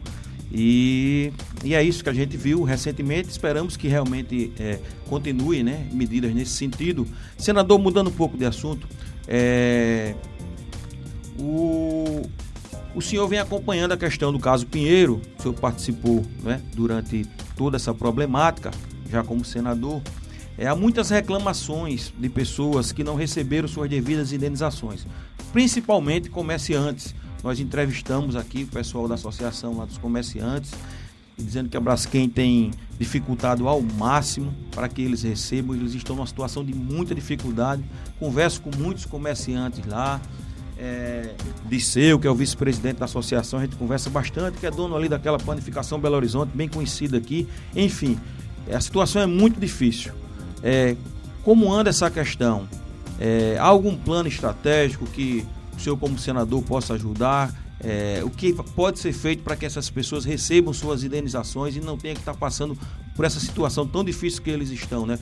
e, 0.52 1.32
e 1.64 1.74
é 1.74 1.82
isso 1.82 2.02
que 2.02 2.10
a 2.10 2.12
gente 2.12 2.36
viu 2.36 2.62
recentemente. 2.64 3.28
Esperamos 3.28 3.76
que 3.76 3.86
realmente 3.86 4.52
é, 4.58 4.80
continue 5.08 5.62
né, 5.62 5.86
medidas 5.92 6.34
nesse 6.34 6.52
sentido. 6.52 7.06
Senador, 7.38 7.78
mudando 7.78 8.08
um 8.08 8.12
pouco 8.12 8.36
de 8.36 8.44
assunto, 8.44 8.88
é, 9.28 10.14
o, 11.38 12.22
o 12.94 13.00
senhor 13.00 13.28
vem 13.28 13.38
acompanhando 13.38 13.92
a 13.92 13.96
questão 13.96 14.32
do 14.32 14.38
caso 14.38 14.66
Pinheiro, 14.66 15.20
o 15.38 15.42
senhor 15.42 15.54
participou 15.54 16.24
né, 16.42 16.60
durante 16.74 17.24
toda 17.56 17.76
essa 17.76 17.94
problemática, 17.94 18.72
já 19.10 19.22
como 19.22 19.44
senador. 19.44 20.00
É, 20.56 20.66
há 20.66 20.76
muitas 20.76 21.10
reclamações 21.10 22.12
de 22.18 22.28
pessoas 22.28 22.92
que 22.92 23.02
não 23.02 23.14
receberam 23.14 23.66
suas 23.66 23.88
devidas 23.88 24.32
indenizações, 24.32 25.06
principalmente 25.52 26.28
comerciantes 26.28 27.14
nós 27.42 27.58
entrevistamos 27.58 28.36
aqui 28.36 28.64
o 28.64 28.66
pessoal 28.66 29.08
da 29.08 29.14
associação 29.14 29.76
lá 29.76 29.84
dos 29.84 29.98
comerciantes, 29.98 30.72
dizendo 31.38 31.70
que 31.70 31.76
a 31.76 31.80
Braskem 31.80 32.28
tem 32.28 32.70
dificultado 32.98 33.66
ao 33.66 33.80
máximo 33.80 34.52
para 34.70 34.88
que 34.88 35.00
eles 35.00 35.22
recebam. 35.22 35.74
Eles 35.74 35.94
estão 35.94 36.16
numa 36.16 36.26
situação 36.26 36.62
de 36.62 36.74
muita 36.74 37.14
dificuldade. 37.14 37.82
Converso 38.18 38.60
com 38.60 38.70
muitos 38.76 39.06
comerciantes 39.06 39.84
lá. 39.86 40.20
É, 40.76 41.34
Disseu, 41.66 42.18
que 42.18 42.26
é 42.26 42.30
o 42.30 42.34
vice-presidente 42.34 42.98
da 42.98 43.04
associação, 43.04 43.58
a 43.58 43.62
gente 43.62 43.76
conversa 43.76 44.08
bastante, 44.08 44.56
que 44.56 44.66
é 44.66 44.70
dono 44.70 44.96
ali 44.96 45.10
daquela 45.10 45.38
panificação 45.38 45.98
Belo 46.00 46.16
Horizonte, 46.16 46.56
bem 46.56 46.68
conhecida 46.68 47.18
aqui. 47.18 47.46
Enfim, 47.76 48.18
a 48.74 48.80
situação 48.80 49.22
é 49.22 49.26
muito 49.26 49.58
difícil. 49.58 50.12
É, 50.62 50.96
como 51.42 51.72
anda 51.72 51.90
essa 51.90 52.10
questão? 52.10 52.68
É, 53.18 53.56
há 53.58 53.64
algum 53.64 53.96
plano 53.96 54.28
estratégico 54.28 55.06
que 55.06 55.46
o 55.76 55.80
senhor, 55.80 55.96
como 55.96 56.18
senador, 56.18 56.62
possa 56.62 56.94
ajudar? 56.94 57.54
É, 57.82 58.20
o 58.22 58.28
que 58.28 58.52
pode 58.52 58.98
ser 58.98 59.12
feito 59.12 59.42
para 59.42 59.56
que 59.56 59.64
essas 59.64 59.88
pessoas 59.88 60.24
recebam 60.24 60.72
suas 60.72 61.02
indenizações 61.02 61.74
e 61.76 61.80
não 61.80 61.96
tenham 61.96 62.14
que 62.14 62.20
estar 62.20 62.34
passando 62.34 62.76
por 63.16 63.24
essa 63.24 63.40
situação 63.40 63.86
tão 63.86 64.04
difícil 64.04 64.42
que 64.42 64.50
eles 64.50 64.70
estão, 64.70 65.06
né? 65.06 65.18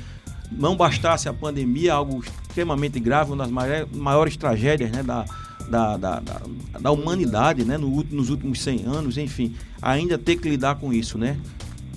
Não 0.51 0.77
bastasse 0.77 1.29
a 1.29 1.33
pandemia, 1.33 1.95
algo 1.95 2.23
extremamente 2.25 2.99
grave, 2.99 3.33
uma 3.33 3.47
das 3.47 3.87
maiores, 3.93 4.37
tragédias 4.37 4.91
né, 4.91 5.03
da, 5.03 5.25
da, 5.69 5.97
da, 5.97 6.21
da, 6.21 6.41
da 6.81 6.91
humanidade 6.91 7.65
né, 7.65 7.77
no, 7.77 8.03
nos 8.05 8.31
últimos 8.31 8.61
100 8.63 8.87
anos, 8.87 9.19
enfim, 9.19 9.55
ainda 9.81 10.17
ter 10.17 10.37
que 10.37 10.49
lidar 10.49 10.77
com 10.77 10.93
isso, 10.93 11.19
né? 11.19 11.39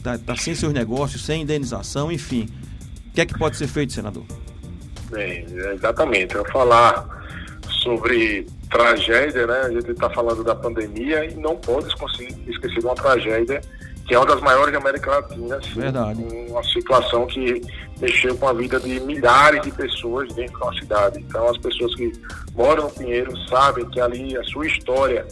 Tá, 0.04 0.18
tá 0.18 0.36
sem 0.36 0.56
seus 0.56 0.74
negócios, 0.74 1.24
sem 1.24 1.44
indenização, 1.44 2.12
enfim. 2.12 2.50
O 3.10 3.14
que 3.14 3.22
é 3.22 3.26
que 3.26 3.38
pode 3.38 3.58
ser 3.58 3.68
feito, 3.68 3.94
senador? 3.94 4.24
Bem, 5.10 5.46
exatamente. 5.74 6.36
Eu 6.36 6.46
falar 6.46 7.06
sobre 7.84 8.48
tragédia, 8.70 9.46
né? 9.46 9.62
A 9.66 9.70
gente 9.70 9.92
está 9.92 10.10
falando 10.10 10.44
da 10.44 10.56
pandemia 10.56 11.26
e 11.26 11.36
não 11.36 11.56
pode 11.58 11.88
esquecer 11.88 12.80
de 12.80 12.86
uma 12.86 12.96
tragédia 12.96 13.62
que 14.08 14.16
é 14.16 14.18
uma 14.18 14.26
das 14.26 14.42
maiores 14.42 14.74
da 14.74 14.80
América 14.80 15.12
Latina. 15.12 15.56
Assim, 15.56 15.80
Verdade. 15.80 16.22
Uma 16.50 16.64
situação 16.64 17.26
que 17.28 17.62
mexeu 18.00 18.36
com 18.36 18.48
a 18.48 18.54
vida 18.54 18.80
de 18.80 19.00
milhares 19.00 19.62
de 19.62 19.72
pessoas 19.72 20.34
dentro 20.34 20.60
da 20.60 20.74
cidade. 20.74 21.20
Então, 21.20 21.48
as 21.48 21.58
pessoas 21.58 21.96
que 21.96 22.12
moram 22.54 22.84
no 22.84 22.90
Pinheiro 22.90 23.32
sabem 23.48 23.88
que 23.90 24.02
ali 24.02 24.36
a 24.36 24.44
sua 24.44 24.68
história 24.68 25.26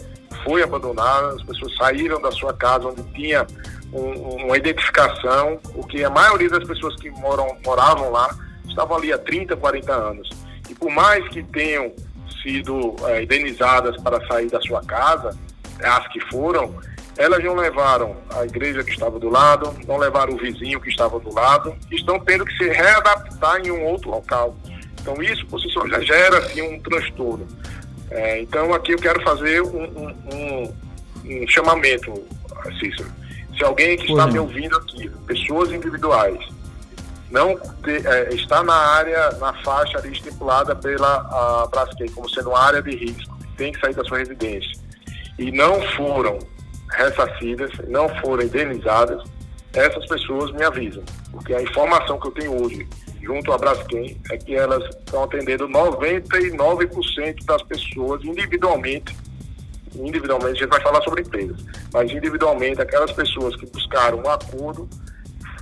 foi 0.45 0.63
abandonada, 0.63 1.35
as 1.35 1.43
pessoas 1.43 1.75
saíram 1.75 2.21
da 2.21 2.31
sua 2.31 2.53
casa 2.53 2.88
onde 2.88 3.03
tinha 3.11 3.45
um, 3.93 4.46
uma 4.46 4.58
identificação, 4.58 5.60
porque 5.74 6.03
a 6.03 6.10
maioria 6.10 6.50
das 6.50 6.63
pessoas 6.63 6.96
que 6.96 7.10
moram, 7.12 7.58
moravam 7.65 8.12
lá 8.12 8.29
estavam 8.67 8.98
ali 8.98 9.12
há 9.12 9.17
30, 9.17 9.55
40 9.55 9.93
anos. 9.93 10.29
E 10.69 10.75
por 10.75 10.91
mais 10.91 11.27
que 11.29 11.43
tenham 11.43 11.91
sido 12.43 12.96
é, 13.08 13.24
indenizadas 13.24 13.98
para 14.01 14.25
sair 14.27 14.50
da 14.50 14.62
sua 14.62 14.81
casa, 14.84 15.38
as 15.84 16.08
que 16.10 16.19
foram, 16.31 16.75
elas 17.17 17.43
não 17.43 17.55
levaram 17.55 18.15
a 18.34 18.46
igreja 18.46 18.84
que 18.84 18.91
estava 18.91 19.19
do 19.19 19.29
lado, 19.29 19.75
não 19.88 19.98
levaram 19.98 20.34
o 20.34 20.38
vizinho 20.38 20.79
que 20.79 20.89
estava 20.89 21.19
do 21.19 21.34
lado, 21.34 21.75
estão 21.91 22.19
tendo 22.19 22.46
que 22.46 22.55
se 22.58 22.69
readaptar 22.69 23.60
em 23.65 23.72
um 23.72 23.84
outro 23.86 24.10
local. 24.12 24.55
Então 25.01 25.22
isso 25.22 25.46
por 25.48 25.60
si 25.60 25.69
só 25.69 25.88
já 25.88 26.00
gera 26.01 26.38
assim, 26.38 26.62
um 26.62 26.79
transtorno. 26.79 27.48
É, 28.12 28.41
então 28.41 28.74
aqui 28.74 28.93
eu 28.93 28.98
quero 28.98 29.22
fazer 29.22 29.62
um, 29.62 29.84
um, 29.84 30.15
um, 30.34 30.74
um 31.25 31.48
chamamento, 31.48 32.13
Cícero. 32.79 33.18
Se 33.59 33.65
alguém 33.65 33.97
que 33.97 34.09
está 34.09 34.25
me 34.25 34.39
ouvindo 34.39 34.77
aqui, 34.77 35.09
pessoas 35.27 35.69
individuais, 35.69 36.39
não 37.29 37.57
ter, 37.83 38.05
é, 38.05 38.33
está 38.33 38.63
na 38.63 38.73
área, 38.73 39.31
na 39.31 39.53
faixa 39.61 39.97
ali 39.97 40.13
estipulada 40.13 40.73
pela 40.77 41.67
Braskem 41.67 42.07
como 42.11 42.29
sendo 42.29 42.51
uma 42.51 42.59
área 42.59 42.81
de 42.81 42.95
risco, 42.95 43.37
tem 43.57 43.73
que 43.73 43.81
sair 43.81 43.93
da 43.93 44.03
sua 44.05 44.19
residência, 44.19 44.79
e 45.37 45.51
não 45.51 45.81
foram 45.97 46.39
ressarcidas, 46.91 47.69
não 47.89 48.07
foram 48.21 48.43
indenizadas, 48.43 49.21
essas 49.73 50.05
pessoas 50.07 50.51
me 50.53 50.63
avisam, 50.63 51.03
porque 51.29 51.53
a 51.53 51.61
informação 51.61 52.17
que 52.17 52.27
eu 52.27 52.31
tenho 52.31 52.63
hoje 52.63 52.87
junto 53.21 53.51
à 53.51 53.57
Braskem 53.57 54.17
é 54.31 54.37
que 54.37 54.55
elas 54.55 54.85
estão 54.95 55.25
atendendo 55.25 55.67
99% 55.67 57.43
das 57.43 57.61
pessoas 57.63 58.23
individualmente 58.23 59.13
individualmente, 59.96 60.58
a 60.58 60.62
gente 60.62 60.69
vai 60.69 60.81
falar 60.81 61.01
sobre 61.01 61.22
empresas, 61.22 61.58
mas 61.93 62.12
individualmente 62.12 62.81
aquelas 62.81 63.12
pessoas 63.12 63.55
que 63.55 63.65
buscaram 63.67 64.19
um 64.19 64.29
acordo 64.29 64.89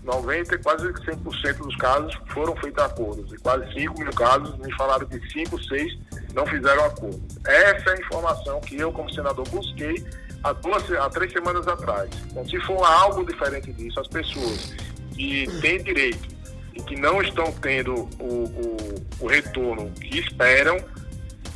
90, 0.08 0.58
quase 0.60 0.88
100% 0.88 1.58
dos 1.58 1.76
casos 1.76 2.18
foram 2.30 2.56
feitos 2.56 2.82
acordos. 2.84 3.32
E 3.34 3.38
quase 3.38 3.72
5 3.74 4.00
mil 4.00 4.14
casos 4.14 4.58
me 4.58 4.74
falaram 4.76 5.06
que 5.06 5.20
5, 5.32 5.62
6 5.64 5.98
não 6.34 6.46
fizeram 6.48 6.86
acordo. 6.86 7.22
Essa 7.46 7.90
é 7.90 7.94
a 7.94 8.00
informação 8.00 8.62
que 8.62 8.78
eu, 8.78 8.92
como 8.92 9.14
senador, 9.14 9.48
busquei 9.50 10.04
há, 10.44 10.54
duas, 10.54 10.90
há 10.94 11.10
três 11.10 11.32
semanas 11.34 11.68
atrás. 11.68 12.10
Então, 12.32 12.46
se 12.46 12.58
for 12.62 12.82
algo 12.84 13.26
diferente 13.26 13.72
disso, 13.74 14.00
as 14.00 14.08
pessoas 14.08 14.74
que 15.14 15.46
têm 15.62 15.84
direito 15.84 16.36
e 16.74 16.82
que 16.82 16.96
não 16.96 17.22
estão 17.22 17.52
tendo 17.52 17.94
o, 18.20 18.24
o, 18.24 18.78
o 19.20 19.28
retorno 19.28 19.92
que 19.92 20.20
esperam, 20.20 20.78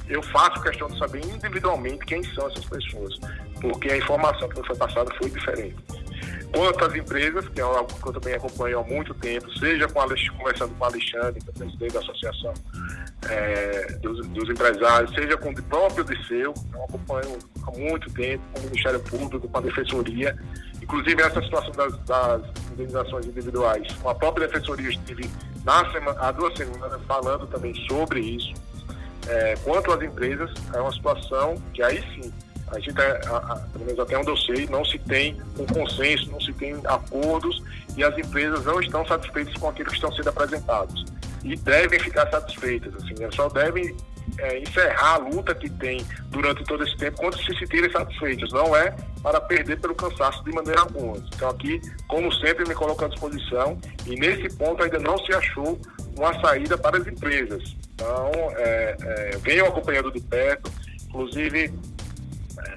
eu 0.08 0.22
faço 0.24 0.62
questão 0.62 0.88
de 0.88 0.98
saber 0.98 1.26
individualmente 1.26 2.06
quem 2.06 2.24
são 2.34 2.48
essas 2.48 2.66
pessoas, 2.66 3.18
porque 3.60 3.92
a 3.92 3.98
informação 3.98 4.50
que 4.50 4.66
foi 4.66 4.76
passada 4.76 5.14
foi 5.16 5.30
diferente 5.30 5.76
quanto 6.54 6.86
às 6.86 6.94
empresas, 6.94 7.48
que 7.50 7.60
é 7.60 7.64
algo 7.64 7.88
que 7.88 8.08
eu 8.08 8.14
também 8.14 8.36
acompanho 8.36 8.80
há 8.80 8.84
muito 8.84 9.14
tempo, 9.16 9.50
seja 9.58 9.88
com 9.88 10.02
conversando 10.38 10.76
com 10.76 10.84
o 10.84 10.88
Alexandre, 10.88 11.42
que 11.42 11.50
é 11.50 11.54
presidente 11.54 11.94
da 11.94 12.00
Associação 12.00 12.54
é, 13.30 13.94
dos, 14.02 14.28
dos, 14.28 14.50
Empresários, 14.50 15.14
seja 15.14 15.38
com 15.38 15.50
o 15.50 15.64
próprio 15.64 16.04
Disseu, 16.04 16.54
que 16.54 16.76
eu 16.76 16.84
acompanho 16.84 17.40
há 17.64 17.72
muito 17.78 18.12
tempo, 18.14 18.44
com 18.54 18.60
o 18.60 18.64
Ministério 18.66 19.00
Público, 19.00 19.48
com 19.48 19.58
a 19.58 19.62
Defensoria, 19.62 20.38
inclusive 20.82 21.22
essa 21.22 21.42
situação 21.42 21.72
das, 21.72 21.98
das 22.00 22.42
indenizações 22.74 23.26
individuais. 23.26 23.88
Com 24.02 24.10
a 24.10 24.16
própria 24.16 24.48
Defensoria 24.48 24.90
estive 24.90 25.30
na 25.64 25.90
semana, 25.92 26.20
há 26.20 26.32
duas 26.32 26.58
semanas 26.58 27.00
falando 27.08 27.48
também 27.48 27.74
sobre 27.88 28.20
isso. 28.20 28.54
É, 29.28 29.56
quanto 29.64 29.92
às 29.92 30.02
empresas, 30.02 30.52
é 30.74 30.80
uma 30.80 30.92
situação 30.92 31.56
que 31.74 31.84
aí 31.84 32.02
sim 32.16 32.32
a 32.68 32.80
gente, 32.80 33.00
é, 33.00 33.22
a, 33.28 33.56
pelo 33.74 33.86
menos 33.86 34.00
até 34.00 34.18
onde 34.18 34.30
eu 34.30 34.38
sei, 34.38 34.66
não 34.68 34.84
se 34.84 34.98
tem 35.00 35.40
um 35.58 35.66
consenso, 35.66 36.32
não 36.32 36.40
se 36.40 36.54
tem 36.54 36.76
acordos 36.86 37.62
e 37.98 38.04
as 38.04 38.18
empresas 38.18 38.66
não 38.66 38.80
estão 38.80 39.06
satisfeitas 39.06 39.54
com 39.56 39.70
aquilo 39.70 39.90
que 39.90 39.96
estão 39.96 40.12
sendo 40.14 40.30
apresentados. 40.30 41.06
E 41.44 41.56
devem 41.56 42.00
ficar 42.00 42.30
satisfeitas, 42.30 42.94
assim, 42.96 43.16
elas 43.20 43.36
só 43.36 43.50
devem 43.50 43.96
é, 44.38 44.60
encerrar 44.60 45.16
a 45.16 45.18
luta 45.18 45.54
que 45.54 45.70
tem 45.70 46.06
durante 46.30 46.64
todo 46.64 46.84
esse 46.84 46.96
tempo 46.98 47.18
quando 47.20 47.38
se 47.38 47.58
sentirem 47.58 47.92
satisfeitos. 47.92 48.52
Não 48.54 48.76
é 48.76 48.96
para 49.22 49.42
perder 49.42 49.80
pelo 49.80 49.96
cansaço 49.96 50.44
de 50.44 50.52
maneira 50.52 50.82
alguma. 50.82 51.18
Então 51.36 51.50
aqui, 51.50 51.82
como 52.08 52.32
sempre, 52.34 52.68
me 52.68 52.74
coloco 52.74 53.04
à 53.04 53.08
disposição 53.08 53.78
e 54.06 54.16
nesse 54.16 54.56
ponto 54.56 54.84
ainda 54.84 55.00
não 55.00 55.18
se 55.26 55.34
achou 55.34 55.80
uma 56.16 56.40
saída 56.42 56.78
para 56.78 56.98
as 56.98 57.08
empresas. 57.08 57.76
Então, 58.02 58.32
é, 58.58 58.98
é, 59.00 59.38
venho 59.44 59.68
acompanhando 59.68 60.12
de 60.12 60.20
perto, 60.22 60.72
inclusive 61.08 61.72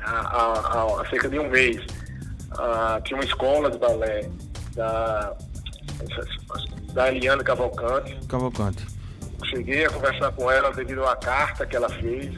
há, 0.02 0.20
há, 0.20 1.00
há 1.00 1.08
cerca 1.08 1.30
de 1.30 1.38
um 1.38 1.48
mês, 1.48 1.82
tinha 3.04 3.16
uma 3.16 3.24
escola 3.24 3.70
de 3.70 3.78
balé 3.78 4.28
da, 4.74 5.34
da 6.92 7.10
Eliana 7.10 7.42
Cavalcante. 7.42 8.14
Cavalcante. 8.28 8.86
Cheguei 9.46 9.86
a 9.86 9.90
conversar 9.90 10.30
com 10.32 10.50
ela 10.50 10.70
devido 10.72 11.04
à 11.04 11.16
carta 11.16 11.66
que 11.66 11.74
ela 11.74 11.88
fez. 11.88 12.30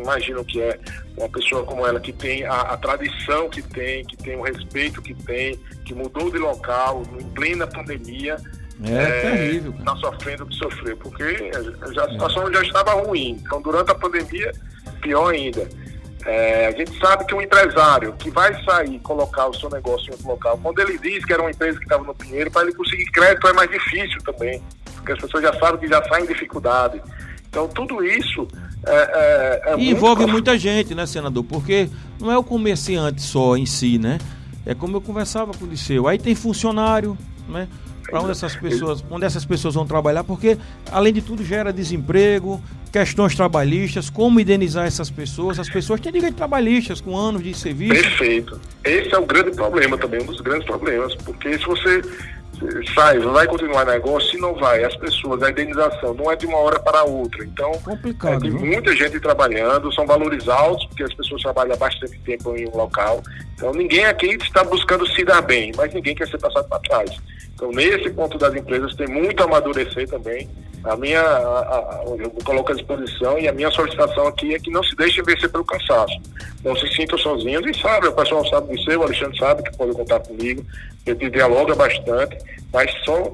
Imagino 0.00 0.44
que 0.44 0.60
é 0.60 0.78
uma 1.16 1.28
pessoa 1.28 1.64
como 1.64 1.84
ela 1.84 1.98
que 1.98 2.12
tem 2.12 2.44
a, 2.44 2.60
a, 2.60 2.76
tradição 2.76 3.48
que 3.48 3.62
tem, 3.62 4.04
que 4.04 4.16
tem 4.16 4.36
o 4.36 4.42
respeito 4.42 5.02
que 5.02 5.14
tem, 5.14 5.56
que 5.84 5.94
mudou 5.94 6.30
de 6.30 6.38
local 6.38 7.02
em 7.18 7.24
plena 7.30 7.66
pandemia. 7.66 8.36
É, 8.84 9.02
é 9.02 9.20
terrível. 9.20 9.74
Está 9.78 9.96
sofrendo 9.96 10.44
o 10.44 10.46
que 10.46 10.54
sofreu, 10.56 10.96
porque 10.96 11.50
já, 11.92 12.04
a 12.04 12.10
situação 12.10 12.52
já 12.52 12.62
estava 12.62 12.92
ruim. 12.92 13.40
Então, 13.44 13.60
durante 13.62 13.90
a 13.90 13.94
pandemia, 13.94 14.52
pior 15.00 15.32
ainda. 15.32 15.68
É, 16.24 16.68
a 16.68 16.70
gente 16.70 16.96
sabe 17.00 17.24
que 17.24 17.34
um 17.34 17.42
empresário 17.42 18.12
que 18.12 18.30
vai 18.30 18.54
sair 18.64 18.98
colocar 19.00 19.48
o 19.48 19.54
seu 19.54 19.68
negócio 19.68 20.08
em 20.08 20.12
outro 20.12 20.28
local, 20.28 20.58
quando 20.62 20.78
ele 20.78 20.96
diz 20.98 21.24
que 21.24 21.32
era 21.32 21.42
uma 21.42 21.50
empresa 21.50 21.76
que 21.78 21.84
estava 21.84 22.04
no 22.04 22.14
Pinheiro, 22.14 22.48
para 22.50 22.62
ele 22.62 22.74
conseguir 22.74 23.06
crédito 23.06 23.48
é 23.48 23.52
mais 23.52 23.68
difícil 23.68 24.22
também, 24.24 24.62
porque 24.94 25.12
as 25.12 25.20
pessoas 25.20 25.42
já 25.42 25.52
sabem 25.58 25.80
que 25.80 25.88
já 25.88 26.02
saem 26.04 26.24
em 26.24 26.28
dificuldade. 26.28 27.02
Então, 27.48 27.66
tudo 27.68 28.04
isso 28.04 28.46
é, 28.86 29.62
é, 29.66 29.72
é 29.72 29.78
e 29.78 29.90
envolve 29.90 30.24
muita 30.26 30.56
gente, 30.56 30.94
né, 30.94 31.06
senador? 31.06 31.44
Porque 31.44 31.88
não 32.20 32.30
é 32.30 32.38
o 32.38 32.44
comerciante 32.44 33.20
só 33.20 33.56
em 33.56 33.66
si, 33.66 33.98
né? 33.98 34.18
É 34.64 34.74
como 34.74 34.96
eu 34.96 35.00
conversava 35.00 35.52
com 35.52 35.64
o 35.64 35.68
Liceu. 35.68 36.06
Aí 36.06 36.18
tem 36.18 36.34
funcionário, 36.34 37.18
né? 37.48 37.68
Para 38.02 38.20
onde 38.20 38.32
essas 38.32 38.54
pessoas, 38.56 39.04
onde 39.10 39.24
essas 39.24 39.44
pessoas 39.44 39.74
vão 39.74 39.86
trabalhar, 39.86 40.24
porque 40.24 40.58
além 40.90 41.12
de 41.12 41.22
tudo 41.22 41.44
gera 41.44 41.72
desemprego, 41.72 42.62
questões 42.92 43.34
trabalhistas, 43.34 44.10
como 44.10 44.38
indenizar 44.38 44.86
essas 44.86 45.08
pessoas. 45.08 45.58
As 45.58 45.68
pessoas 45.68 46.00
têm 46.00 46.12
direito 46.12 46.34
trabalhistas 46.34 47.00
com 47.00 47.16
anos 47.16 47.42
de 47.42 47.54
serviço. 47.54 47.94
Perfeito. 47.94 48.60
Esse 48.84 49.14
é 49.14 49.18
o 49.18 49.24
grande 49.24 49.52
problema 49.52 49.96
também, 49.96 50.22
um 50.22 50.26
dos 50.26 50.40
grandes 50.40 50.66
problemas, 50.66 51.14
porque 51.16 51.58
se 51.58 51.64
você 51.64 52.02
sai, 52.94 53.18
vai 53.18 53.46
continuar 53.46 53.84
negócio, 53.84 54.30
se 54.30 54.38
não 54.38 54.54
vai, 54.54 54.84
as 54.84 54.96
pessoas, 54.96 55.42
a 55.42 55.50
indenização 55.50 56.14
não 56.14 56.30
é 56.30 56.36
de 56.36 56.46
uma 56.46 56.58
hora 56.58 56.78
para 56.78 57.04
outra. 57.04 57.44
Então, 57.44 57.72
Complicado, 57.84 58.46
é, 58.46 58.50
tem 58.50 58.50
muita 58.50 58.94
gente 58.94 59.18
trabalhando, 59.20 59.92
são 59.92 60.06
valores 60.06 60.48
altos, 60.48 60.86
porque 60.86 61.02
as 61.02 61.14
pessoas 61.14 61.42
trabalham 61.42 61.76
bastante 61.76 62.18
tempo 62.20 62.56
em 62.56 62.68
um 62.68 62.76
local. 62.76 63.22
Então, 63.54 63.72
ninguém 63.72 64.04
aqui 64.04 64.26
está 64.40 64.64
buscando 64.64 65.06
se 65.06 65.24
dar 65.24 65.42
bem, 65.42 65.72
mas 65.76 65.92
ninguém 65.92 66.14
quer 66.14 66.28
ser 66.28 66.38
passado 66.38 66.68
para 66.68 66.78
trás. 66.80 67.10
Então, 67.54 67.70
nesse 67.70 68.10
ponto 68.10 68.38
das 68.38 68.54
empresas, 68.54 68.94
tem 68.94 69.06
muito 69.06 69.40
a 69.42 69.46
amadurecer 69.46 70.08
também. 70.08 70.48
A 70.84 70.96
minha, 70.96 71.20
a, 71.20 71.60
a, 71.76 72.04
eu 72.18 72.30
coloco 72.44 72.72
à 72.72 72.74
disposição 72.74 73.38
e 73.38 73.46
a 73.46 73.52
minha 73.52 73.70
solicitação 73.70 74.26
aqui 74.26 74.54
é 74.54 74.58
que 74.58 74.70
não 74.70 74.82
se 74.82 74.96
deixem 74.96 75.22
vencer 75.22 75.48
pelo 75.48 75.64
cansaço. 75.64 76.20
Não 76.64 76.76
se 76.76 76.86
sintam 76.88 77.18
sozinhos 77.18 77.64
e 77.66 77.80
sabe, 77.80 78.08
o 78.08 78.12
pessoal 78.12 78.46
sabe 78.48 78.82
ser, 78.84 78.98
o 78.98 79.02
Alexandre 79.02 79.38
sabe 79.38 79.62
que 79.62 79.76
pode 79.76 79.92
contar 79.92 80.20
comigo, 80.20 80.64
a 81.06 81.10
gente 81.10 81.30
dialoga 81.30 81.74
bastante, 81.74 82.36
mas 82.72 82.90
só 83.04 83.32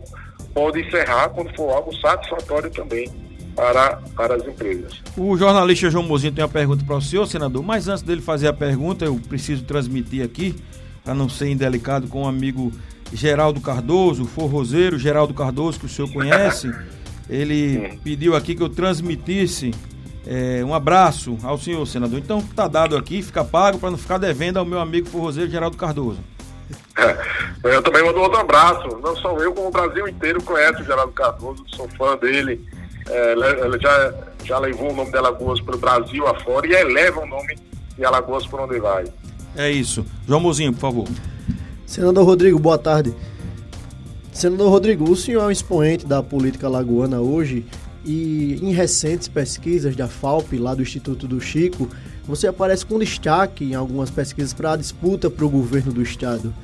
pode 0.54 0.80
encerrar 0.80 1.30
quando 1.30 1.54
for 1.56 1.70
algo 1.70 1.94
satisfatório 1.96 2.70
também 2.70 3.10
para, 3.58 3.96
para 4.14 4.36
as 4.36 4.46
empresas. 4.46 5.02
O 5.16 5.36
jornalista 5.36 5.90
João 5.90 6.04
Mozinho 6.04 6.32
tem 6.32 6.44
uma 6.44 6.50
pergunta 6.50 6.84
para 6.84 6.96
o 6.96 7.02
senhor, 7.02 7.26
senador, 7.26 7.62
mas 7.62 7.88
antes 7.88 8.02
dele 8.02 8.20
fazer 8.20 8.46
a 8.46 8.52
pergunta, 8.52 9.04
eu 9.04 9.20
preciso 9.28 9.64
transmitir 9.64 10.24
aqui, 10.24 10.54
para 11.02 11.14
não 11.14 11.28
ser 11.28 11.48
indelicado 11.48 12.06
com 12.06 12.22
o 12.22 12.24
um 12.24 12.28
amigo 12.28 12.72
Geraldo 13.12 13.60
Cardoso, 13.60 14.26
forrozeiro 14.26 14.98
Geraldo 14.98 15.34
Cardoso, 15.34 15.80
que 15.80 15.86
o 15.86 15.88
senhor 15.88 16.12
conhece, 16.12 16.70
ele 17.28 17.98
pediu 18.02 18.34
aqui 18.34 18.54
que 18.54 18.62
eu 18.62 18.68
transmitisse 18.68 19.72
é, 20.26 20.62
um 20.64 20.74
abraço 20.74 21.38
ao 21.42 21.58
senhor, 21.58 21.86
senador. 21.86 22.18
Então 22.18 22.42
tá 22.54 22.68
dado 22.68 22.96
aqui, 22.96 23.22
fica 23.22 23.44
pago 23.44 23.78
para 23.78 23.90
não 23.90 23.98
ficar 23.98 24.18
devendo 24.18 24.58
ao 24.58 24.64
meu 24.64 24.80
amigo 24.80 25.08
forrozeiro 25.08 25.50
Geraldo 25.50 25.76
Cardoso. 25.76 26.20
É, 26.98 27.16
eu 27.64 27.82
também 27.82 28.04
mando 28.04 28.20
outro 28.20 28.38
abraço. 28.38 28.88
Não 29.02 29.16
só 29.16 29.36
eu, 29.38 29.52
como 29.52 29.68
o 29.68 29.70
Brasil 29.70 30.06
inteiro 30.08 30.42
conhece 30.42 30.82
o 30.82 30.84
Geraldo 30.84 31.12
Cardoso, 31.12 31.64
sou 31.68 31.88
fã 31.96 32.16
dele. 32.16 32.66
É, 33.08 33.32
ele 33.32 33.78
já, 33.80 34.14
já 34.44 34.58
levou 34.58 34.92
o 34.92 34.96
nome 34.96 35.10
de 35.10 35.16
Alagoas 35.16 35.60
para 35.60 35.76
o 35.76 35.78
Brasil 35.78 36.26
afora 36.26 36.66
e 36.66 36.72
eleva 36.72 37.20
o 37.20 37.26
nome 37.26 37.56
de 37.96 38.04
Alagoas 38.04 38.46
por 38.46 38.60
onde 38.60 38.78
vai. 38.78 39.04
É 39.56 39.70
isso. 39.70 40.04
João 40.26 40.40
Mozinho, 40.40 40.72
por 40.72 40.80
favor. 40.80 41.08
Senador 41.86 42.26
Rodrigo, 42.26 42.58
boa 42.58 42.76
tarde. 42.76 43.14
Senador 44.38 44.70
Rodrigo, 44.70 45.10
o 45.10 45.16
senhor 45.16 45.42
é 45.42 45.46
um 45.46 45.50
expoente 45.50 46.06
da 46.06 46.22
política 46.22 46.68
lagoana 46.68 47.20
hoje 47.20 47.66
e 48.04 48.56
em 48.62 48.72
recentes 48.72 49.26
pesquisas 49.26 49.96
da 49.96 50.06
FAUP, 50.06 50.56
lá 50.56 50.76
do 50.76 50.82
Instituto 50.82 51.26
do 51.26 51.40
Chico, 51.40 51.88
você 52.22 52.46
aparece 52.46 52.86
com 52.86 53.00
destaque 53.00 53.64
em 53.64 53.74
algumas 53.74 54.12
pesquisas 54.12 54.54
para 54.54 54.74
a 54.74 54.76
disputa 54.76 55.28
para 55.28 55.44
o 55.44 55.50
governo 55.50 55.92
do 55.92 56.00
Estado. 56.00 56.54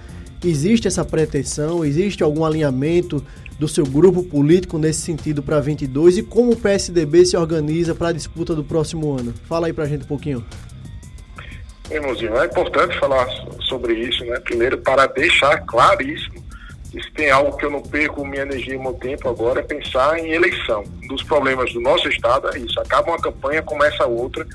Existe 0.45 0.87
essa 0.87 1.05
pretensão? 1.05 1.85
Existe 1.85 2.23
algum 2.23 2.45
alinhamento 2.45 3.21
do 3.59 3.67
seu 3.67 3.85
grupo 3.85 4.23
político 4.23 4.79
nesse 4.79 5.01
sentido 5.01 5.43
para 5.43 5.59
22 5.59 6.19
e 6.19 6.23
como 6.23 6.53
o 6.53 6.57
PSDB 6.57 7.27
se 7.27 7.37
organiza 7.37 7.93
para 7.93 8.11
a 8.11 8.13
disputa 8.13 8.55
do 8.55 8.63
próximo 8.63 9.19
ano? 9.19 9.35
Fala 9.49 9.67
aí 9.67 9.73
para 9.73 9.83
a 9.83 9.89
gente 9.89 10.05
um 10.05 10.07
pouquinho. 10.07 10.47
Irmãozinho, 11.91 12.39
é 12.39 12.47
importante 12.47 12.97
falar 13.01 13.27
sobre 13.63 13.95
isso, 13.95 14.25
né? 14.27 14.39
Primeiro, 14.39 14.79
para 14.79 15.09
deixar 15.09 15.59
claríssimo 15.67 16.34
que 16.95 17.03
se 17.03 17.11
tem 17.11 17.29
algo 17.29 17.57
que 17.57 17.65
eu 17.65 17.71
não 17.71 17.83
perco 17.83 18.25
minha 18.25 18.43
energia 18.43 18.75
e 18.75 18.79
meu 18.79 18.93
tempo 18.93 19.29
agora, 19.29 19.59
é 19.59 19.63
pensar 19.65 20.17
em 20.17 20.31
eleição. 20.31 20.85
Um 21.03 21.09
dos 21.09 21.25
problemas 21.25 21.73
do 21.73 21.81
nosso 21.81 22.09
Estado 22.09 22.49
é 22.55 22.59
isso. 22.59 22.79
Acaba 22.79 23.11
uma 23.11 23.21
campanha, 23.21 23.61
começa 23.63 24.07
outra. 24.07 24.47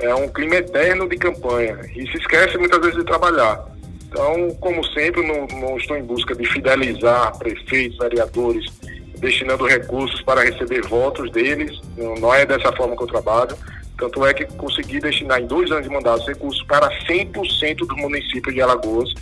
É 0.00 0.14
um 0.14 0.26
clima 0.28 0.54
eterno 0.54 1.06
de 1.06 1.18
campanha. 1.18 1.78
E 1.94 2.10
se 2.10 2.16
esquece 2.16 2.56
muitas 2.56 2.80
vezes 2.80 2.96
de 2.96 3.04
trabalhar. 3.04 3.62
Então, 4.08 4.50
como 4.58 4.82
sempre, 4.86 5.20
não, 5.26 5.46
não 5.60 5.76
estou 5.76 5.96
em 5.98 6.02
busca 6.02 6.34
de 6.34 6.46
fidelizar 6.46 7.36
prefeitos, 7.38 7.98
vereadores, 7.98 8.64
destinando 9.18 9.66
recursos 9.66 10.22
para 10.22 10.44
receber 10.44 10.80
votos 10.86 11.30
deles. 11.30 11.78
Não, 11.98 12.14
não 12.14 12.34
é 12.34 12.46
dessa 12.46 12.72
forma 12.72 12.96
que 12.96 13.02
eu 13.02 13.06
trabalho 13.06 13.54
tanto 13.98 14.24
é 14.26 14.34
que 14.34 14.44
consegui 14.56 15.00
destinar 15.00 15.40
em 15.40 15.46
dois 15.46 15.70
anos 15.70 15.84
de 15.84 15.90
mandato 15.90 16.26
recursos 16.26 16.62
para 16.64 16.88
100% 17.06 17.76
dos 17.76 17.96
municípios 17.96 18.54
de 18.54 18.60
Alagoas. 18.60 19.12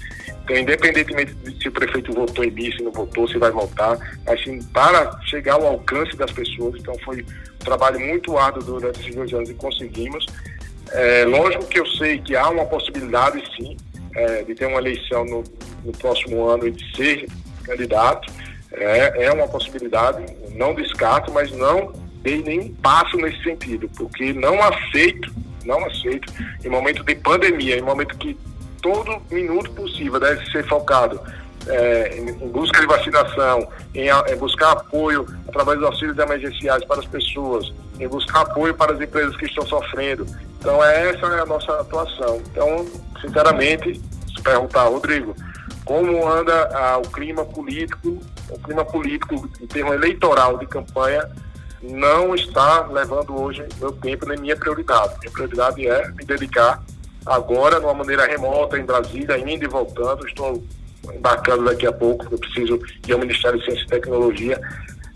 Então, 0.44 0.56
independentemente 0.56 1.34
de 1.34 1.62
se 1.62 1.68
o 1.68 1.72
prefeito 1.72 2.12
votou 2.12 2.44
em 2.44 2.50
mim, 2.50 2.72
se 2.72 2.82
não 2.82 2.90
votou, 2.90 3.28
se 3.28 3.38
vai 3.38 3.50
votar, 3.50 3.98
assim, 4.26 4.62
para 4.72 5.20
chegar 5.26 5.54
ao 5.54 5.66
alcance 5.66 6.16
das 6.16 6.32
pessoas. 6.32 6.80
Então, 6.80 6.96
foi 7.04 7.22
um 7.22 7.64
trabalho 7.64 8.00
muito 8.00 8.36
árduo 8.36 8.62
durante 8.62 9.00
esses 9.00 9.14
dois 9.14 9.32
anos 9.32 9.50
e 9.50 9.54
conseguimos. 9.54 10.26
É, 10.92 11.24
lógico 11.24 11.66
que 11.66 11.78
eu 11.78 11.86
sei 11.86 12.18
que 12.18 12.34
há 12.34 12.48
uma 12.48 12.64
possibilidade, 12.64 13.42
sim, 13.56 13.76
é, 14.14 14.42
de 14.42 14.54
ter 14.54 14.66
uma 14.66 14.80
eleição 14.80 15.24
no, 15.24 15.44
no, 15.84 15.92
próximo 15.92 16.48
ano 16.48 16.66
e 16.66 16.72
de 16.72 16.96
ser 16.96 17.28
candidato. 17.64 18.32
É, 18.72 19.24
é 19.26 19.32
uma 19.32 19.46
possibilidade, 19.46 20.24
não 20.54 20.74
descarto, 20.74 21.32
mas 21.32 21.50
não 21.52 21.92
dei 22.22 22.42
nenhum 22.42 22.74
passo 22.74 23.16
nesse 23.16 23.42
sentido, 23.42 23.90
porque 23.96 24.32
não 24.32 24.62
aceito, 24.62 25.32
não 25.64 25.84
aceito, 25.86 26.32
em 26.64 26.68
momento 26.68 27.02
de 27.04 27.14
pandemia, 27.14 27.78
em 27.78 27.82
momento 27.82 28.16
que 28.16 28.38
todo 28.82 29.20
minuto 29.30 29.70
possível 29.72 30.18
deve 30.18 30.44
ser 30.50 30.66
focado 30.66 31.20
é, 31.66 32.18
em, 32.18 32.48
busca 32.48 32.80
de 32.80 32.86
vacinação, 32.86 33.68
em, 33.94 34.08
em, 34.08 34.36
buscar 34.36 34.72
apoio 34.72 35.26
através 35.48 35.78
dos 35.78 35.88
auxílios 35.88 36.18
emergenciais 36.18 36.84
para 36.84 37.00
as 37.00 37.06
pessoas, 37.06 37.72
em 37.98 38.08
buscar 38.08 38.42
apoio 38.42 38.74
para 38.74 38.92
as 38.92 39.00
empresas 39.00 39.36
que 39.36 39.46
estão 39.46 39.66
sofrendo. 39.66 40.26
Então, 40.58 40.82
essa 40.82 41.26
é 41.26 41.40
a 41.40 41.46
nossa 41.46 41.72
atuação. 41.80 42.42
Então, 42.50 42.86
sinceramente, 43.20 44.00
se 44.34 44.42
perguntar, 44.42 44.84
Rodrigo, 44.84 45.34
como 45.84 46.26
anda 46.28 46.70
ah, 46.72 46.98
o 46.98 47.08
clima 47.10 47.44
político, 47.44 48.18
o 48.48 48.58
clima 48.58 48.84
político 48.84 49.48
em 49.60 49.66
termo 49.66 49.92
eleitoral 49.92 50.58
de 50.58 50.66
campanha 50.66 51.28
não 51.82 52.34
está 52.34 52.86
levando 52.86 53.40
hoje 53.40 53.66
meu 53.78 53.92
tempo 53.92 54.26
nem 54.26 54.38
minha 54.38 54.56
prioridade. 54.56 55.14
Minha 55.20 55.32
prioridade 55.32 55.86
é 55.86 56.08
me 56.10 56.24
dedicar 56.24 56.82
agora, 57.24 57.78
de 57.78 57.86
uma 57.86 57.94
maneira 57.94 58.26
remota, 58.26 58.78
em 58.78 58.84
Brasília, 58.84 59.38
indo 59.38 59.64
e 59.64 59.68
voltando. 59.68 60.26
Estou 60.26 60.62
embarcando 61.14 61.64
daqui 61.64 61.86
a 61.86 61.92
pouco, 61.92 62.26
eu 62.30 62.38
preciso 62.38 62.78
ir 63.06 63.12
ao 63.12 63.18
Ministério 63.18 63.58
de 63.58 63.64
Ciência 63.64 63.84
e 63.84 63.88
Tecnologia, 63.88 64.60